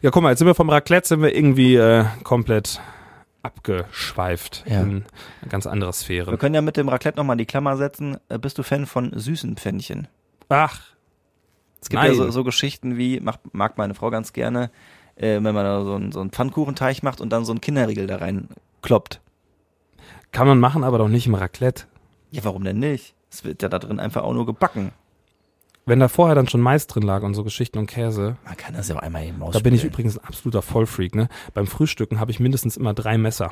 Ja, 0.01 0.11
guck 0.11 0.21
mal, 0.21 0.29
jetzt 0.31 0.39
sind 0.39 0.47
wir 0.47 0.55
vom 0.55 0.69
Raclette, 0.69 1.07
sind 1.07 1.21
wir 1.21 1.33
irgendwie 1.33 1.75
äh, 1.75 2.03
komplett 2.23 2.81
abgeschweift 3.41 4.63
Ja. 4.67 4.81
in 4.81 5.05
eine 5.41 5.49
ganz 5.49 5.67
andere 5.67 5.89
Wir 5.89 5.93
Sphäre. 5.93 6.37
können 6.37 6.55
ja 6.55 6.61
mit 6.61 6.77
dem 6.77 6.89
Raclette 6.89 7.17
nochmal 7.17 7.37
die 7.37 7.45
Klammer 7.45 7.77
setzen. 7.77 8.17
Äh, 8.29 8.39
Bist 8.39 8.57
du 8.57 8.63
Fan 8.63 8.85
von 8.85 9.11
süßen 9.17 9.55
Pfännchen? 9.57 10.07
Ach, 10.49 10.81
Es 11.81 11.89
gibt 11.89 12.01
Nein. 12.01 12.11
ja 12.11 12.17
so, 12.17 12.31
so 12.31 12.43
Geschichten 12.43 12.97
wie, 12.97 13.19
mag, 13.19 13.39
mag 13.53 13.77
meine 13.77 13.93
Frau 13.93 14.09
ganz 14.09 14.33
gerne, 14.33 14.71
äh, 15.15 15.35
wenn 15.35 15.43
man 15.43 15.55
da 15.55 15.83
so 15.83 15.93
einen, 15.95 16.11
so 16.11 16.19
einen 16.19 16.31
Pfannkuchenteig 16.31 17.03
macht 17.03 17.21
und 17.21 17.29
dann 17.29 17.45
so 17.45 17.51
einen 17.51 17.61
Kinderriegel 17.61 18.07
da 18.07 18.17
rein 18.17 18.47
kloppt. 18.81 19.21
kann 20.31 20.47
man 20.47 20.59
machen, 20.59 20.83
aber 20.83 20.97
doch 20.97 21.07
nicht 21.09 21.27
im 21.27 21.35
Raclette. 21.35 21.85
Ja, 22.31 22.43
warum 22.43 22.63
denn 22.63 22.79
nicht? 22.79 23.13
Es 23.31 23.43
wird 23.43 23.61
ja 23.61 23.69
da 23.69 23.79
drin 23.79 23.99
einfach 23.99 24.23
auch 24.23 24.33
nur 24.33 24.45
gebacken. 24.45 24.91
Wenn 25.85 25.99
da 25.99 26.07
vorher 26.07 26.33
dann 26.35 26.47
schon 26.47 26.61
Mais 26.61 26.87
drin 26.87 27.03
lag 27.03 27.23
und 27.23 27.33
so 27.33 27.43
Geschichten 27.43 27.77
und 27.77 27.87
Käse, 27.87 28.37
Man 28.45 28.55
kann 28.55 28.73
das 28.73 28.87
ja 28.87 28.95
auch 28.95 29.01
einmal 29.01 29.23
eben 29.25 29.39
Da 29.39 29.45
ausspülen. 29.47 29.63
bin 29.63 29.73
ich 29.75 29.83
übrigens 29.83 30.17
ein 30.17 30.23
absoluter 30.25 30.61
Vollfreak, 30.61 31.13
ne? 31.13 31.27
Beim 31.53 31.67
Frühstücken 31.67 32.19
habe 32.19 32.31
ich 32.31 32.39
mindestens 32.39 32.77
immer 32.77 32.93
drei 32.93 33.17
Messer. 33.17 33.51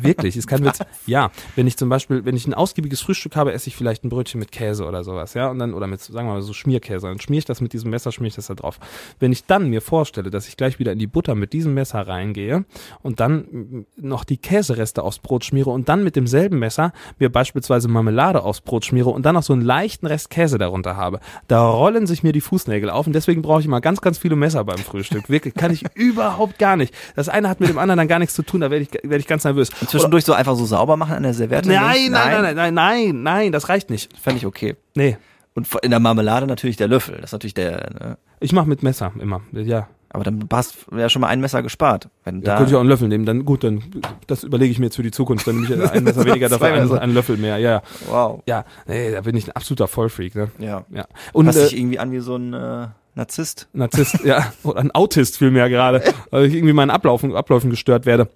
Wirklich, 0.00 0.36
ist 0.36 0.46
kein 0.46 0.64
Witz. 0.64 0.78
Ja, 1.06 1.30
wenn 1.56 1.66
ich 1.66 1.76
zum 1.76 1.88
Beispiel, 1.88 2.24
wenn 2.24 2.36
ich 2.36 2.46
ein 2.46 2.54
ausgiebiges 2.54 3.00
Frühstück 3.00 3.36
habe, 3.36 3.52
esse 3.52 3.68
ich 3.68 3.76
vielleicht 3.76 4.04
ein 4.04 4.08
Brötchen 4.08 4.38
mit 4.38 4.52
Käse 4.52 4.84
oder 4.84 5.04
sowas, 5.04 5.34
ja, 5.34 5.50
und 5.50 5.58
dann, 5.58 5.74
oder 5.74 5.86
mit, 5.86 6.00
sagen 6.00 6.28
wir 6.28 6.34
mal, 6.34 6.42
so 6.42 6.52
Schmierkäse, 6.52 7.06
dann 7.06 7.20
schmier 7.20 7.38
ich 7.38 7.44
das 7.44 7.60
mit 7.60 7.72
diesem 7.72 7.90
Messer, 7.90 8.12
schmier 8.12 8.28
ich 8.28 8.34
das 8.34 8.46
da 8.46 8.54
drauf. 8.54 8.78
Wenn 9.18 9.32
ich 9.32 9.44
dann 9.44 9.68
mir 9.68 9.80
vorstelle, 9.80 10.30
dass 10.30 10.48
ich 10.48 10.56
gleich 10.56 10.78
wieder 10.78 10.92
in 10.92 10.98
die 10.98 11.06
Butter 11.06 11.34
mit 11.34 11.52
diesem 11.52 11.74
Messer 11.74 12.06
reingehe 12.06 12.64
und 13.02 13.20
dann 13.20 13.86
noch 13.96 14.24
die 14.24 14.36
Käsereste 14.36 15.02
aufs 15.02 15.18
Brot 15.18 15.44
schmiere 15.44 15.70
und 15.70 15.88
dann 15.88 16.04
mit 16.04 16.16
demselben 16.16 16.58
Messer 16.58 16.92
mir 17.18 17.30
beispielsweise 17.30 17.88
Marmelade 17.88 18.42
aufs 18.42 18.60
Brot 18.60 18.84
schmiere 18.84 19.10
und 19.10 19.24
dann 19.26 19.34
noch 19.34 19.42
so 19.42 19.52
einen 19.52 19.62
leichten 19.62 20.06
Rest 20.06 20.30
Käse 20.30 20.58
darunter 20.58 20.96
habe, 20.96 21.20
da 21.48 21.68
rollen 21.68 22.06
sich 22.06 22.22
mir 22.22 22.32
die 22.32 22.40
Fußnägel 22.40 22.90
auf 22.90 23.06
und 23.06 23.12
deswegen 23.12 23.42
brauche 23.42 23.60
ich 23.60 23.66
immer 23.66 23.80
ganz, 23.80 24.00
ganz 24.00 24.18
viele 24.18 24.36
Messer 24.36 24.64
beim 24.64 24.78
Frühstück. 24.78 25.28
Wirklich, 25.28 25.54
kann 25.54 25.72
ich 25.72 25.84
überhaupt 25.94 26.58
gar 26.58 26.76
nicht. 26.76 26.94
Das 27.16 27.28
eine 27.28 27.48
hat 27.48 27.60
mit 27.60 27.68
dem 27.68 27.78
anderen 27.78 27.98
dann 27.98 28.08
gar 28.08 28.18
nichts 28.18 28.34
zu 28.34 28.42
tun, 28.42 28.60
da 28.60 28.70
werde 28.70 28.84
ich, 28.84 28.92
werde 29.02 29.18
ich 29.18 29.26
ganz 29.26 29.44
nervös. 29.44 29.70
Und 29.80 29.90
zwischendurch 29.90 30.24
so 30.24 30.32
einfach 30.32 30.56
so 30.56 30.64
sauber 30.66 30.96
machen 30.96 31.14
an 31.14 31.22
der 31.22 31.34
Serviette? 31.34 31.68
Nein, 31.68 32.10
nein, 32.10 32.10
nein, 32.10 32.42
nein, 32.42 32.54
nein, 32.54 32.74
nein, 32.74 33.22
nein, 33.22 33.52
das 33.52 33.68
reicht 33.68 33.90
nicht. 33.90 34.16
Fände 34.18 34.38
ich 34.38 34.46
okay. 34.46 34.76
Nee, 34.94 35.16
Und 35.54 35.68
in 35.82 35.90
der 35.90 36.00
Marmelade 36.00 36.46
natürlich 36.46 36.76
der 36.76 36.88
Löffel. 36.88 37.16
Das 37.16 37.26
ist 37.26 37.32
natürlich 37.32 37.54
der, 37.54 37.90
ne? 37.98 38.18
ich 38.40 38.52
mache 38.52 38.68
mit 38.68 38.82
Messer 38.82 39.12
immer. 39.18 39.40
Ja, 39.52 39.88
Aber 40.10 40.24
dann 40.24 40.46
hast 40.52 40.76
du 40.90 40.96
ja 40.98 41.08
schon 41.08 41.20
mal 41.20 41.28
ein 41.28 41.40
Messer 41.40 41.62
gespart. 41.62 42.08
Wenn 42.24 42.42
Da 42.42 42.52
da, 42.52 42.56
könnte 42.58 42.70
ich 42.70 42.76
auch 42.76 42.80
einen 42.80 42.88
Löffel 42.88 43.08
nehmen. 43.08 43.26
Dann 43.26 43.44
gut, 43.44 43.64
dann 43.64 43.82
das 44.26 44.44
überlege 44.44 44.72
ich 44.72 44.78
mir 44.78 44.86
jetzt 44.86 44.96
für 44.96 45.02
die 45.02 45.10
Zukunft. 45.10 45.46
Dann 45.46 45.60
nehme 45.60 45.84
ich 45.84 45.90
ein 45.90 46.04
Messer 46.04 46.24
weniger, 46.24 46.48
dafür 46.48 46.68
einen, 46.68 46.98
einen 46.98 47.14
Löffel 47.14 47.36
mehr. 47.36 47.58
Ja, 47.58 47.70
ja. 47.70 47.82
wow. 48.08 48.42
ja. 48.46 48.64
Nee, 48.86 49.12
da 49.12 49.20
bin 49.20 49.36
ich 49.36 49.46
ein 49.46 49.52
absoluter 49.52 49.88
Vollfreak. 49.88 50.34
Ne? 50.34 50.50
Ja. 50.58 50.84
Ja. 50.90 51.06
Und 51.32 51.46
Hast 51.46 51.56
äh, 51.56 51.64
dich 51.64 51.78
irgendwie 51.78 51.98
an 51.98 52.12
wie 52.12 52.20
so 52.20 52.36
ein 52.36 52.52
äh, 52.52 52.88
Narzisst. 53.14 53.68
Narzisst, 53.72 54.24
ja, 54.24 54.52
oder 54.62 54.80
ein 54.80 54.92
Autist 54.92 55.38
vielmehr 55.38 55.68
gerade, 55.68 56.02
weil 56.30 56.44
ich 56.46 56.54
irgendwie 56.54 56.72
meinen 56.72 56.90
Ablaufen, 56.90 57.34
Abläufen 57.34 57.70
gestört 57.70 58.06
werde. 58.06 58.28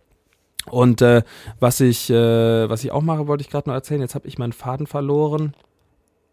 Und 0.70 1.02
äh, 1.02 1.22
was 1.60 1.80
ich, 1.80 2.10
äh, 2.10 2.68
was 2.68 2.84
ich 2.84 2.90
auch 2.92 3.02
mache, 3.02 3.26
wollte 3.26 3.42
ich 3.42 3.50
gerade 3.50 3.68
noch 3.68 3.74
erzählen. 3.74 4.00
Jetzt 4.00 4.14
habe 4.14 4.26
ich 4.26 4.38
meinen 4.38 4.52
Faden 4.52 4.86
verloren. 4.86 5.54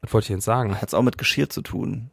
Was 0.02 0.14
wollte 0.14 0.26
ich 0.26 0.30
jetzt 0.30 0.46
sagen? 0.46 0.80
Hat's 0.80 0.94
auch 0.94 1.04
mit 1.04 1.18
Geschirr 1.18 1.50
zu 1.50 1.62
tun. 1.62 2.10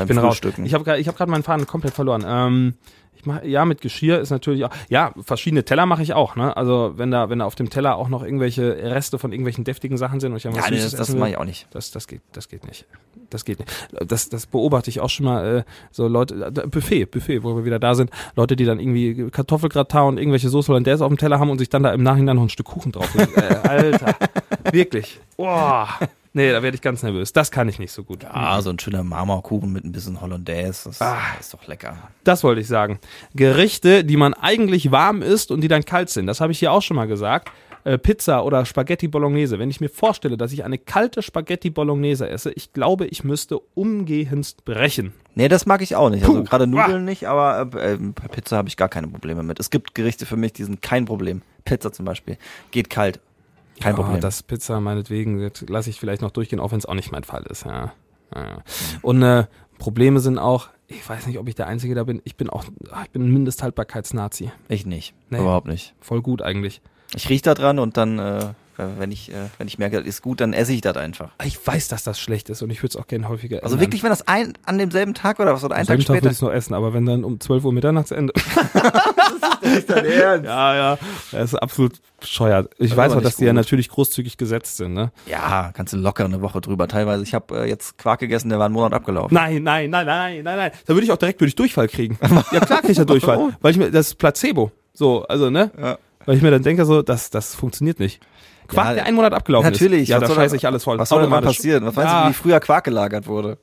Beim 0.00 0.08
Ich 0.08 0.14
bin 0.14 0.18
raus. 0.18 0.38
Frühstücken. 0.38 0.64
Ich 0.64 0.74
habe 0.74 0.84
gerade, 0.84 1.00
ich 1.00 1.08
habe 1.08 1.16
gerade 1.16 1.30
meinen 1.30 1.42
Faden 1.42 1.66
komplett 1.66 1.94
verloren. 1.94 2.24
Ähm, 2.26 2.74
ich 3.20 3.26
mach, 3.26 3.42
ja, 3.42 3.66
mit 3.66 3.82
Geschirr 3.82 4.18
ist 4.18 4.30
natürlich 4.30 4.64
auch, 4.64 4.70
ja, 4.88 5.12
verschiedene 5.20 5.62
Teller 5.62 5.84
mache 5.84 6.02
ich 6.02 6.14
auch. 6.14 6.36
Ne? 6.36 6.56
Also 6.56 6.94
wenn 6.96 7.10
da, 7.10 7.28
wenn 7.28 7.40
da 7.40 7.44
auf 7.44 7.54
dem 7.54 7.68
Teller 7.68 7.96
auch 7.96 8.08
noch 8.08 8.22
irgendwelche 8.22 8.76
Reste 8.76 9.18
von 9.18 9.30
irgendwelchen 9.32 9.64
deftigen 9.64 9.98
Sachen 9.98 10.20
sind 10.20 10.32
und 10.32 10.38
ich 10.38 10.44
dann 10.44 10.56
was 10.56 10.64
ja, 10.64 10.70
nee, 10.70 10.80
das, 10.80 10.92
das 10.92 11.14
mache 11.14 11.30
ich 11.30 11.36
auch 11.36 11.44
nicht. 11.44 11.68
Das, 11.70 11.90
das 11.90 12.06
geht, 12.06 12.22
das 12.32 12.48
geht 12.48 12.66
nicht. 12.66 12.86
Das 13.28 13.44
geht 13.44 13.58
nicht. 13.58 13.70
Das, 13.92 14.30
das 14.30 14.46
beobachte 14.46 14.88
ich 14.88 15.00
auch 15.00 15.10
schon 15.10 15.26
mal, 15.26 15.58
äh, 15.58 15.64
so 15.90 16.08
Leute, 16.08 16.46
äh, 16.46 16.66
Buffet, 16.66 17.04
Buffet, 17.06 17.42
wo 17.42 17.56
wir 17.56 17.66
wieder 17.66 17.78
da 17.78 17.94
sind, 17.94 18.10
Leute, 18.36 18.56
die 18.56 18.64
dann 18.64 18.80
irgendwie 18.80 19.30
Kartoffelgratin 19.30 20.00
und 20.00 20.18
irgendwelche 20.18 20.48
Soße 20.48 20.68
Hollandaise 20.68 21.04
auf 21.04 21.10
dem 21.10 21.18
Teller 21.18 21.38
haben 21.38 21.50
und 21.50 21.58
sich 21.58 21.68
dann 21.68 21.82
da 21.82 21.92
im 21.92 22.02
Nachhinein 22.02 22.36
noch 22.36 22.42
ein 22.42 22.48
Stück 22.48 22.66
Kuchen 22.66 22.92
drauf. 22.92 23.14
äh, 23.14 23.68
Alter, 23.68 24.14
wirklich. 24.72 25.20
Boah. 25.36 25.88
Nee, 26.32 26.52
da 26.52 26.62
werde 26.62 26.76
ich 26.76 26.80
ganz 26.80 27.02
nervös. 27.02 27.32
Das 27.32 27.50
kann 27.50 27.68
ich 27.68 27.78
nicht 27.80 27.90
so 27.90 28.04
gut. 28.04 28.24
Ah, 28.24 28.60
so 28.62 28.70
ein 28.70 28.78
schöner 28.78 29.02
Marmorkuchen 29.02 29.72
mit 29.72 29.84
ein 29.84 29.90
bisschen 29.92 30.20
Hollandaise. 30.20 30.82
Das 30.88 31.00
Ah. 31.02 31.18
ist 31.40 31.52
doch 31.52 31.66
lecker. 31.66 31.96
Das 32.22 32.44
wollte 32.44 32.60
ich 32.60 32.68
sagen. 32.68 33.00
Gerichte, 33.34 34.04
die 34.04 34.16
man 34.16 34.34
eigentlich 34.34 34.92
warm 34.92 35.22
isst 35.22 35.50
und 35.50 35.60
die 35.60 35.68
dann 35.68 35.84
kalt 35.84 36.08
sind. 36.10 36.26
Das 36.26 36.40
habe 36.40 36.52
ich 36.52 36.58
hier 36.60 36.70
auch 36.72 36.82
schon 36.82 36.96
mal 36.96 37.06
gesagt. 37.08 37.50
Äh, 37.82 37.96
Pizza 37.96 38.44
oder 38.44 38.66
Spaghetti 38.66 39.08
Bolognese. 39.08 39.58
Wenn 39.58 39.70
ich 39.70 39.80
mir 39.80 39.88
vorstelle, 39.88 40.36
dass 40.36 40.52
ich 40.52 40.64
eine 40.64 40.76
kalte 40.78 41.22
Spaghetti 41.22 41.70
Bolognese 41.70 42.28
esse, 42.28 42.52
ich 42.52 42.72
glaube, 42.74 43.06
ich 43.06 43.24
müsste 43.24 43.58
umgehendst 43.74 44.64
brechen. 44.64 45.14
Nee, 45.34 45.48
das 45.48 45.64
mag 45.66 45.80
ich 45.80 45.96
auch 45.96 46.10
nicht. 46.10 46.22
Also 46.24 46.34
Puh. 46.40 46.44
gerade 46.44 46.66
Nudeln 46.66 47.04
nicht, 47.06 47.26
aber 47.26 47.70
äh, 47.74 47.94
äh, 47.94 47.96
bei 47.96 48.28
Pizza 48.28 48.56
habe 48.58 48.68
ich 48.68 48.76
gar 48.76 48.88
keine 48.90 49.08
Probleme 49.08 49.42
mit. 49.42 49.58
Es 49.58 49.70
gibt 49.70 49.94
Gerichte 49.94 50.26
für 50.26 50.36
mich, 50.36 50.52
die 50.52 50.64
sind 50.64 50.82
kein 50.82 51.06
Problem. 51.06 51.40
Pizza 51.64 51.90
zum 51.92 52.04
Beispiel. 52.04 52.36
Geht 52.70 52.90
kalt. 52.90 53.18
Kein 53.80 53.96
Ja, 53.96 54.02
Problem. 54.02 54.20
Das 54.20 54.42
Pizza 54.42 54.80
meinetwegen 54.80 55.50
lasse 55.68 55.90
ich 55.90 55.98
vielleicht 55.98 56.22
noch 56.22 56.30
durchgehen, 56.30 56.60
auch 56.60 56.70
wenn 56.72 56.78
es 56.78 56.86
auch 56.86 56.94
nicht 56.94 57.10
mein 57.12 57.24
Fall 57.24 57.44
ist. 57.48 57.64
Ja. 57.64 57.92
Ja. 58.34 58.62
Und 59.02 59.22
äh, 59.22 59.46
Probleme 59.78 60.20
sind 60.20 60.38
auch, 60.38 60.68
ich 60.86 61.08
weiß 61.08 61.26
nicht, 61.26 61.38
ob 61.38 61.48
ich 61.48 61.54
der 61.54 61.66
Einzige 61.66 61.94
da 61.94 62.04
bin, 62.04 62.20
ich 62.24 62.36
bin 62.36 62.48
auch, 62.50 62.64
ah, 62.90 63.02
ich 63.04 63.10
bin 63.10 63.22
ein 63.22 63.32
Mindesthaltbarkeitsnazi. 63.32 64.50
ich 64.68 64.86
nicht. 64.86 65.14
Nee. 65.30 65.38
Überhaupt 65.40 65.66
nicht. 65.66 65.94
Voll 66.00 66.22
gut 66.22 66.42
eigentlich. 66.42 66.80
Ich 67.14 67.28
riech 67.28 67.42
da 67.42 67.54
dran 67.54 67.78
und 67.78 67.96
dann, 67.96 68.18
äh, 68.18 68.48
wenn 68.98 69.12
ich, 69.12 69.30
äh, 69.30 69.34
wenn 69.58 69.66
ich 69.68 69.78
merke, 69.78 69.98
das 69.98 70.06
ist 70.06 70.22
gut, 70.22 70.40
dann 70.40 70.52
esse 70.52 70.72
ich 70.72 70.80
das 70.80 70.96
einfach. 70.96 71.30
Ich 71.44 71.64
weiß, 71.66 71.88
dass 71.88 72.02
das 72.04 72.18
schlecht 72.20 72.48
ist 72.50 72.62
und 72.62 72.70
ich 72.70 72.82
würde 72.82 72.90
es 72.90 72.96
auch 72.96 73.06
gerne 73.06 73.28
häufiger 73.28 73.56
Also 73.62 73.74
ändern. 73.74 73.80
wirklich, 73.86 74.02
wenn 74.02 74.10
das 74.10 74.26
ein, 74.28 74.54
an 74.66 74.78
demselben 74.78 75.14
Tag 75.14 75.38
oder 75.40 75.52
was, 75.52 75.64
oder 75.64 75.76
einen 75.76 75.86
Tag 75.86 75.98
Tag 75.98 76.08
würde 76.08 76.18
später. 76.18 76.30
ich 76.30 76.36
es 76.36 76.42
noch 76.42 76.52
essen, 76.52 76.74
aber 76.74 76.92
wenn 76.94 77.06
dann 77.06 77.24
um 77.24 77.38
12 77.40 77.64
Uhr 77.64 77.72
Mitternachtsende. 77.72 78.32
dein 79.88 80.04
Ernst? 80.04 80.46
ja, 80.46 80.74
ja. 80.74 80.98
Das 81.32 81.52
ist 81.52 81.54
absolut 81.54 82.00
bescheuert. 82.20 82.70
Ich 82.74 82.78
Das 82.78 82.90
ist 82.90 82.96
weiß 82.96 83.12
auch, 83.12 83.16
dass 83.16 83.24
nicht 83.24 83.40
die 83.40 83.44
ja 83.44 83.50
gut. 83.52 83.56
natürlich 83.56 83.88
großzügig 83.88 84.36
gesetzt 84.36 84.76
sind, 84.76 84.94
ne? 84.94 85.12
Ja, 85.26 85.70
kannst 85.74 85.92
du 85.92 85.96
locker 85.96 86.24
eine 86.24 86.40
Woche 86.42 86.60
drüber. 86.60 86.88
Teilweise, 86.88 87.22
ich 87.22 87.34
habe 87.34 87.60
äh, 87.64 87.68
jetzt 87.68 87.98
Quark 87.98 88.20
gegessen, 88.20 88.48
der 88.48 88.58
war 88.58 88.66
einen 88.66 88.74
Monat 88.74 88.92
abgelaufen. 88.92 89.34
Nein, 89.34 89.62
nein, 89.62 89.90
nein, 89.90 90.06
nein, 90.06 90.42
nein, 90.42 90.56
nein. 90.56 90.70
Da 90.86 90.94
würde 90.94 91.04
ich 91.04 91.12
auch 91.12 91.16
direkt 91.16 91.40
würde 91.40 91.48
ich 91.48 91.54
Durchfall 91.56 91.88
kriegen. 91.88 92.18
Ja, 92.52 92.60
klar 92.60 92.80
kriege 92.80 92.92
ich 92.92 92.98
ja 92.98 93.04
Durchfall. 93.06 93.56
Weil 93.60 93.70
ich 93.72 93.78
mir, 93.78 93.90
das 93.90 94.08
ist 94.08 94.14
Placebo. 94.16 94.70
So, 94.92 95.24
also, 95.26 95.50
ne? 95.50 95.70
Ja. 95.80 95.98
Weil 96.26 96.36
ich 96.36 96.42
mir 96.42 96.50
dann 96.50 96.62
denke, 96.62 96.84
so, 96.84 97.00
das, 97.02 97.30
das 97.30 97.54
funktioniert 97.54 97.98
nicht. 98.00 98.20
Quark, 98.70 98.88
Ja, 98.88 98.94
der 98.94 99.04
einen 99.06 99.16
Monat 99.16 99.34
abgelaufen 99.34 99.70
Natürlich. 99.70 100.02
ist. 100.02 100.08
Ja, 100.08 100.20
was 100.20 100.28
da 100.28 100.34
scheiße 100.34 100.56
ich 100.56 100.66
alles 100.66 100.84
voll. 100.84 100.98
Was 100.98 101.08
soll 101.08 101.20
denn 101.22 101.30
mal 101.30 101.42
passieren? 101.42 101.84
Was 101.84 101.94
Ja. 101.96 102.24
du, 102.24 102.30
wie 102.30 102.34
früher 102.34 102.60
Quark 102.60 102.84
gelagert 102.84 103.26
wurde? 103.26 103.58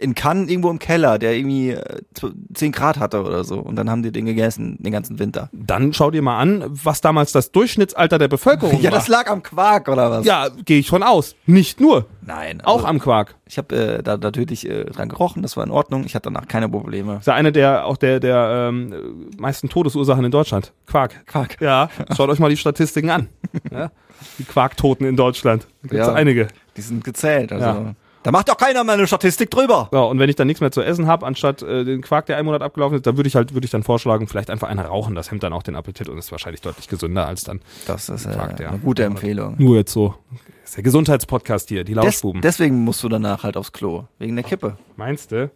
In 0.00 0.14
Cannes 0.14 0.48
irgendwo 0.50 0.70
im 0.70 0.78
Keller, 0.78 1.18
der 1.18 1.34
irgendwie 1.36 1.70
äh, 1.70 2.00
zw- 2.16 2.32
10 2.54 2.72
Grad 2.72 2.98
hatte 2.98 3.22
oder 3.22 3.44
so. 3.44 3.58
Und 3.58 3.76
dann 3.76 3.88
haben 3.90 4.02
die 4.02 4.12
den 4.12 4.26
gegessen, 4.26 4.76
den 4.80 4.92
ganzen 4.92 5.18
Winter. 5.18 5.48
Dann 5.52 5.92
schau 5.92 6.10
dir 6.10 6.22
mal 6.22 6.38
an, 6.38 6.64
was 6.68 7.00
damals 7.00 7.32
das 7.32 7.52
Durchschnittsalter 7.52 8.18
der 8.18 8.28
Bevölkerung 8.28 8.78
Ja, 8.82 8.90
war. 8.90 8.98
das 8.98 9.08
lag 9.08 9.28
am 9.30 9.42
Quark 9.42 9.88
oder 9.88 10.10
was? 10.10 10.24
ja, 10.26 10.48
gehe 10.64 10.78
ich 10.78 10.88
von 10.88 11.02
aus. 11.02 11.34
Nicht 11.46 11.80
nur. 11.80 12.06
Nein. 12.22 12.60
Auch 12.62 12.76
also, 12.76 12.86
am 12.86 12.98
Quark. 12.98 13.34
Ich 13.46 13.58
habe 13.58 13.76
äh, 13.76 14.02
da 14.02 14.16
natürlich 14.16 14.68
äh, 14.68 14.84
dran 14.86 15.08
gerochen, 15.08 15.42
das 15.42 15.56
war 15.56 15.64
in 15.64 15.70
Ordnung. 15.70 16.04
Ich 16.06 16.14
hatte 16.14 16.30
danach 16.32 16.48
keine 16.48 16.68
Probleme. 16.68 17.12
Das 17.14 17.20
ist 17.22 17.26
ja 17.26 17.34
eine 17.34 17.52
der, 17.52 17.84
auch 17.86 17.96
der, 17.98 18.18
der 18.20 18.68
ähm, 18.70 19.28
meisten 19.38 19.68
Todesursachen 19.68 20.24
in 20.24 20.30
Deutschland. 20.30 20.72
Quark. 20.86 21.26
Quark. 21.26 21.60
Ja, 21.60 21.88
schaut 22.16 22.30
euch 22.30 22.38
mal 22.38 22.48
die 22.50 22.56
Statistiken 22.56 23.10
an. 23.10 23.28
Ja, 23.70 23.90
die 24.38 24.44
Quarktoten 24.44 25.06
in 25.06 25.16
Deutschland. 25.16 25.66
Da 25.82 25.88
gibt's 25.88 26.06
Ja. 26.06 26.12
einige. 26.14 26.48
Die 26.76 26.80
sind 26.80 27.04
gezählt. 27.04 27.52
Also. 27.52 27.64
Ja. 27.66 27.94
Da 28.24 28.30
macht 28.30 28.48
doch 28.48 28.56
keiner 28.56 28.82
mehr 28.84 28.94
eine 28.94 29.06
Statistik 29.06 29.50
drüber. 29.50 29.88
So, 29.92 30.06
und 30.08 30.18
wenn 30.18 30.30
ich 30.30 30.34
dann 30.36 30.46
nichts 30.46 30.62
mehr 30.62 30.72
zu 30.72 30.80
essen 30.80 31.06
habe, 31.06 31.26
anstatt 31.26 31.62
äh, 31.62 31.84
den 31.84 32.00
Quark, 32.00 32.24
der 32.24 32.38
einen 32.38 32.46
Monat 32.46 32.62
abgelaufen 32.62 32.96
ist, 32.96 33.06
dann 33.06 33.18
würde 33.18 33.28
ich 33.28 33.36
halt, 33.36 33.52
würde 33.52 33.66
ich 33.66 33.70
dann 33.70 33.82
vorschlagen, 33.82 34.26
vielleicht 34.28 34.48
einfach 34.48 34.66
einer 34.68 34.86
rauchen. 34.86 35.14
Das 35.14 35.30
hemmt 35.30 35.42
dann 35.42 35.52
auch 35.52 35.62
den 35.62 35.76
Appetit 35.76 36.08
und 36.08 36.16
ist 36.16 36.32
wahrscheinlich 36.32 36.62
deutlich 36.62 36.88
gesünder 36.88 37.26
als 37.28 37.44
dann 37.44 37.60
Das 37.86 38.08
ist 38.08 38.24
äh, 38.24 38.30
Quark, 38.30 38.58
ja. 38.60 38.70
eine 38.70 38.78
gute 38.78 39.04
Empfehlung. 39.04 39.56
nur 39.58 39.76
jetzt 39.76 39.92
so. 39.92 40.14
Das 40.62 40.70
ist 40.70 40.76
der 40.76 40.84
Gesundheitspodcast 40.84 41.68
hier, 41.68 41.84
die 41.84 41.92
Des, 41.92 42.02
Lauschbuben. 42.02 42.40
deswegen 42.40 42.82
musst 42.82 43.04
du 43.04 43.10
danach 43.10 43.42
halt 43.44 43.58
aufs 43.58 43.72
Klo. 43.72 44.04
Wegen 44.18 44.34
der 44.36 44.44
Kippe. 44.44 44.78
Meinst 44.96 45.30
du? 45.30 45.50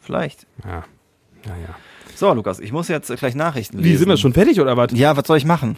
Vielleicht. 0.00 0.48
Ja. 0.64 0.82
Naja. 1.44 1.76
So, 2.16 2.32
Lukas, 2.34 2.58
ich 2.58 2.72
muss 2.72 2.88
jetzt 2.88 3.08
äh, 3.10 3.14
gleich 3.14 3.36
Nachrichten 3.36 3.78
lesen. 3.78 3.92
Wie, 3.92 3.96
sind 3.96 4.08
wir 4.08 4.16
schon 4.16 4.32
fertig 4.32 4.60
oder 4.60 4.76
was? 4.76 4.90
Ja, 4.92 5.16
was 5.16 5.28
soll 5.28 5.36
ich 5.36 5.44
machen? 5.44 5.76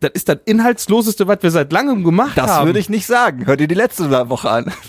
Das 0.00 0.10
ist 0.14 0.28
das 0.28 0.38
Inhaltsloseste, 0.44 1.26
was 1.26 1.42
wir 1.42 1.50
seit 1.50 1.72
langem 1.72 2.04
gemacht 2.04 2.36
Das 2.38 2.48
haben. 2.50 2.66
würde 2.66 2.78
ich 2.78 2.88
nicht 2.88 3.06
sagen. 3.06 3.46
Hör 3.46 3.56
dir 3.56 3.66
die 3.68 3.74
letzte 3.74 4.10
Woche 4.28 4.50
an. 4.50 4.72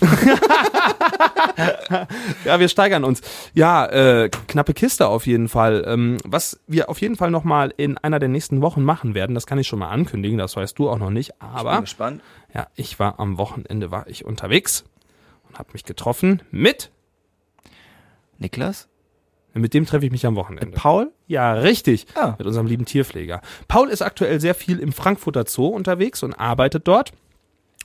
Ja, 2.44 2.58
wir 2.60 2.68
steigern 2.68 3.04
uns. 3.04 3.20
Ja, 3.54 3.84
äh, 3.86 4.30
knappe 4.48 4.72
Kiste 4.72 5.06
auf 5.08 5.26
jeden 5.26 5.48
Fall. 5.48 5.84
Ähm, 5.86 6.16
was 6.24 6.58
wir 6.66 6.88
auf 6.88 7.00
jeden 7.00 7.16
Fall 7.16 7.30
nochmal 7.30 7.74
in 7.76 7.98
einer 7.98 8.18
der 8.18 8.28
nächsten 8.28 8.62
Wochen 8.62 8.82
machen 8.82 9.14
werden, 9.14 9.34
das 9.34 9.46
kann 9.46 9.58
ich 9.58 9.66
schon 9.68 9.78
mal 9.78 9.90
ankündigen, 9.90 10.38
das 10.38 10.56
weißt 10.56 10.78
du 10.78 10.88
auch 10.88 10.98
noch 10.98 11.10
nicht. 11.10 11.38
Bin 11.38 11.48
Aber 11.48 11.80
gespannt. 11.82 12.22
ja, 12.54 12.68
ich 12.76 12.98
war 12.98 13.18
am 13.20 13.36
Wochenende 13.36 13.90
war 13.90 14.06
ich 14.06 14.24
unterwegs 14.24 14.84
und 15.48 15.58
habe 15.58 15.70
mich 15.72 15.84
getroffen 15.84 16.40
mit 16.50 16.90
Niklas? 18.38 18.88
Mit 19.54 19.74
dem 19.74 19.86
treffe 19.86 20.04
ich 20.06 20.12
mich 20.12 20.26
am 20.26 20.36
Wochenende. 20.36 20.76
Paul? 20.76 21.10
Ja, 21.26 21.52
richtig. 21.54 22.06
Ah. 22.14 22.34
Mit 22.38 22.46
unserem 22.46 22.66
lieben 22.66 22.84
Tierpfleger. 22.84 23.40
Paul 23.68 23.88
ist 23.88 24.02
aktuell 24.02 24.40
sehr 24.40 24.54
viel 24.54 24.78
im 24.78 24.92
Frankfurter 24.92 25.44
Zoo 25.46 25.66
unterwegs 25.66 26.22
und 26.22 26.34
arbeitet 26.34 26.86
dort. 26.86 27.12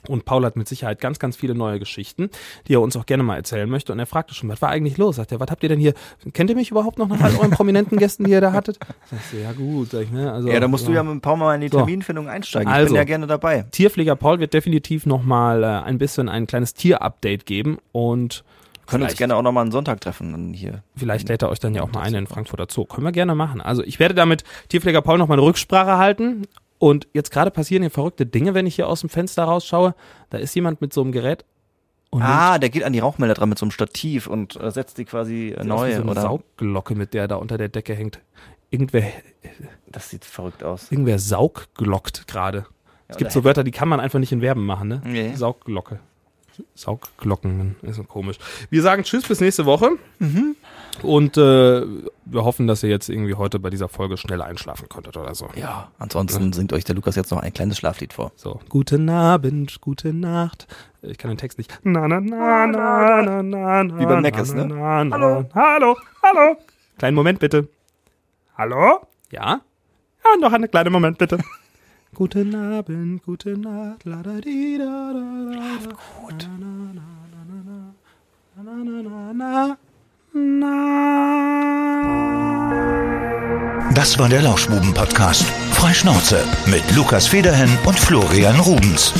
Und 0.08 0.24
Paul 0.24 0.44
hat 0.44 0.54
mit 0.54 0.68
Sicherheit 0.68 1.00
ganz, 1.00 1.18
ganz 1.18 1.34
viele 1.34 1.56
neue 1.56 1.80
Geschichten, 1.80 2.30
die 2.68 2.74
er 2.74 2.80
uns 2.80 2.96
auch 2.96 3.06
gerne 3.06 3.24
mal 3.24 3.34
erzählen 3.34 3.68
möchte. 3.68 3.92
Und 3.92 3.98
er 3.98 4.06
fragte 4.06 4.34
schon, 4.34 4.48
was 4.48 4.62
war 4.62 4.68
eigentlich 4.68 4.98
los? 4.98 5.16
Sagt 5.16 5.32
er, 5.32 5.40
was 5.40 5.50
habt 5.50 5.64
ihr 5.64 5.68
denn 5.68 5.80
hier? 5.80 5.94
Kennt 6.32 6.48
ihr 6.48 6.54
mich 6.54 6.70
überhaupt 6.70 6.98
noch 6.98 7.08
nach 7.08 7.20
all 7.20 7.34
euren 7.36 7.50
prominenten 7.50 7.98
Gästen, 7.98 8.22
die 8.22 8.30
ihr 8.30 8.40
da 8.40 8.52
hattet? 8.52 8.78
Sag 9.10 9.18
ich 9.18 9.26
so, 9.32 9.36
ja 9.38 9.50
gut, 9.50 9.90
sag 9.90 10.02
ich, 10.02 10.12
ne? 10.12 10.32
Also, 10.32 10.48
Ja, 10.48 10.60
da 10.60 10.68
musst 10.68 10.86
du 10.86 10.92
ja 10.92 11.02
mit 11.02 11.20
Paul 11.22 11.38
mal 11.38 11.56
in 11.56 11.62
die 11.62 11.68
So. 11.68 11.78
Terminfindung 11.78 12.28
einsteigen. 12.28 12.68
Ich 12.68 12.74
Also. 12.74 12.90
bin 12.90 12.96
ja 12.96 13.04
gerne 13.04 13.26
dabei. 13.26 13.64
Tierpfleger 13.72 14.14
Paul 14.14 14.38
wird 14.38 14.54
definitiv 14.54 15.06
nochmal 15.06 15.64
äh, 15.64 15.66
ein 15.66 15.98
bisschen 15.98 16.28
ein 16.28 16.46
kleines 16.46 16.74
Tier-Update 16.74 17.44
geben 17.44 17.78
und 17.90 18.44
Wir 18.86 18.90
können 18.90 19.04
uns 19.04 19.16
gerne 19.16 19.34
auch 19.34 19.42
nochmal 19.42 19.62
einen 19.62 19.72
Sonntag 19.72 20.00
treffen 20.00 20.30
dann 20.32 20.52
hier. 20.52 20.82
Vielleicht 20.96 21.28
lädt 21.28 21.42
er 21.42 21.50
euch 21.50 21.58
dann 21.58 21.74
ja 21.74 21.82
auch 21.82 21.90
mal 21.90 22.02
ein 22.02 22.14
in 22.14 22.26
Frankfurter 22.28 22.66
Zoo. 22.70 22.84
Können 22.84 23.04
wir 23.04 23.12
gerne 23.12 23.34
machen. 23.34 23.60
Also 23.60 23.82
ich 23.82 23.98
werde 23.98 24.14
damit 24.14 24.44
Tierpfleger 24.68 25.02
Paul 25.02 25.18
noch 25.18 25.26
mal 25.28 25.34
eine 25.34 25.42
Rücksprache 25.42 25.98
halten. 25.98 26.42
Und 26.78 27.08
jetzt 27.12 27.30
gerade 27.30 27.50
passieren 27.50 27.82
hier 27.82 27.90
verrückte 27.90 28.26
Dinge, 28.26 28.54
wenn 28.54 28.66
ich 28.66 28.76
hier 28.76 28.86
aus 28.88 29.00
dem 29.00 29.08
Fenster 29.10 29.44
rausschaue. 29.44 29.94
Da 30.30 30.38
ist 30.38 30.54
jemand 30.54 30.80
mit 30.80 30.92
so 30.92 31.00
einem 31.02 31.10
Gerät 31.12 31.44
Ah, 32.12 32.58
der 32.58 32.70
geht 32.70 32.84
an 32.84 32.92
die 32.92 33.00
Rauchmelder 33.00 33.34
dran 33.34 33.48
mit 33.48 33.58
so 33.58 33.64
einem 33.66 33.70
Stativ 33.72 34.26
und 34.26 34.56
äh, 34.60 34.70
setzt 34.70 34.96
die 34.98 35.04
quasi 35.04 35.48
äh, 35.58 35.64
neu. 35.64 35.94
so 35.94 36.02
eine 36.02 36.10
oder? 36.12 36.22
Saugglocke, 36.22 36.94
mit 36.94 37.12
der 37.14 37.28
da 37.28 37.36
unter 37.36 37.58
der 37.58 37.68
Decke 37.68 37.94
hängt. 37.94 38.20
Irgendwer, 38.70 39.04
Das 39.88 40.10
sieht 40.10 40.24
verrückt 40.24 40.64
aus. 40.64 40.90
irgendwer 40.90 41.18
saugglockt 41.18 42.26
gerade. 42.26 42.66
es 43.08 43.16
gibt 43.16 43.32
so 43.32 43.44
Wörter, 43.44 43.64
die 43.64 43.70
kann 43.70 43.88
man 43.88 44.00
einfach 44.00 44.18
nicht 44.18 44.32
in 44.32 44.40
Verben 44.40 44.64
machen, 44.66 44.88
ne? 44.88 45.02
Nee. 45.04 45.34
Saugglocke. 45.34 46.00
Saugglocken, 46.74 47.76
ist 47.82 47.96
so 47.96 48.04
komisch. 48.04 48.38
Wir 48.70 48.82
sagen 48.82 49.02
Tschüss 49.02 49.26
bis 49.26 49.40
nächste 49.40 49.66
Woche. 49.66 49.90
Mhm. 50.18 50.56
Und 51.02 51.36
äh, 51.36 51.82
wir 52.24 52.44
hoffen, 52.44 52.66
dass 52.66 52.82
ihr 52.82 52.88
jetzt 52.88 53.08
irgendwie 53.08 53.34
heute 53.34 53.58
bei 53.58 53.70
dieser 53.70 53.88
Folge 53.88 54.16
schnell 54.16 54.40
einschlafen 54.40 54.88
konntet 54.88 55.16
oder 55.16 55.34
so. 55.34 55.48
Ja, 55.54 55.90
ansonsten 55.98 56.52
singt 56.52 56.72
euch 56.72 56.84
der 56.84 56.94
Lukas 56.94 57.16
jetzt 57.16 57.30
noch 57.30 57.40
ein 57.40 57.52
kleines 57.52 57.76
Schlaflied 57.76 58.12
vor. 58.12 58.32
So, 58.36 58.60
guten 58.68 59.08
Abend, 59.10 59.80
gute 59.80 60.14
Nacht. 60.14 60.66
Ich 61.02 61.18
kann 61.18 61.30
den 61.30 61.38
Text 61.38 61.58
nicht. 61.58 61.78
Na, 61.82 62.08
na, 62.08 62.20
na, 62.20 62.66
na, 62.66 63.22
na, 63.22 63.42
na, 63.42 63.82
na, 63.84 63.98
Wie 64.00 64.06
beim 64.06 64.22
Meckes, 64.22 64.54
na, 64.54 64.64
ne? 64.64 64.74
na, 64.74 65.04
na. 65.04 65.16
Hallo, 65.16 65.44
hallo, 65.54 65.96
hallo. 66.22 66.56
Kleinen 66.98 67.14
Moment 67.14 67.38
bitte. 67.38 67.68
Hallo? 68.56 69.06
Ja? 69.30 69.60
Ja, 70.24 70.36
noch 70.40 70.52
einen 70.52 70.70
kleinen 70.70 70.92
Moment 70.92 71.18
bitte. 71.18 71.38
Guten 72.16 72.54
Abend, 72.54 73.22
gute 73.24 73.58
Nacht, 73.58 74.06
la 74.06 74.22
da 74.22 74.40
di 74.40 74.78
da 74.78 75.12
da. 75.12 75.52
Schlaft 75.52 75.90
gut. 75.90 76.48
Na 76.48 76.56
na 76.64 76.94
na 78.56 78.72
na 78.72 79.32
na 79.34 79.76
na. 80.32 80.80
Das 83.92 84.18
war 84.18 84.30
der 84.30 84.40
Lauschbuben-Podcast. 84.40 85.44
Freischnauze 85.72 86.42
mit 86.64 86.84
Lukas 86.96 87.26
Federhen 87.26 87.68
und 87.84 87.98
Florian 87.98 88.60
Rubens. 88.60 89.12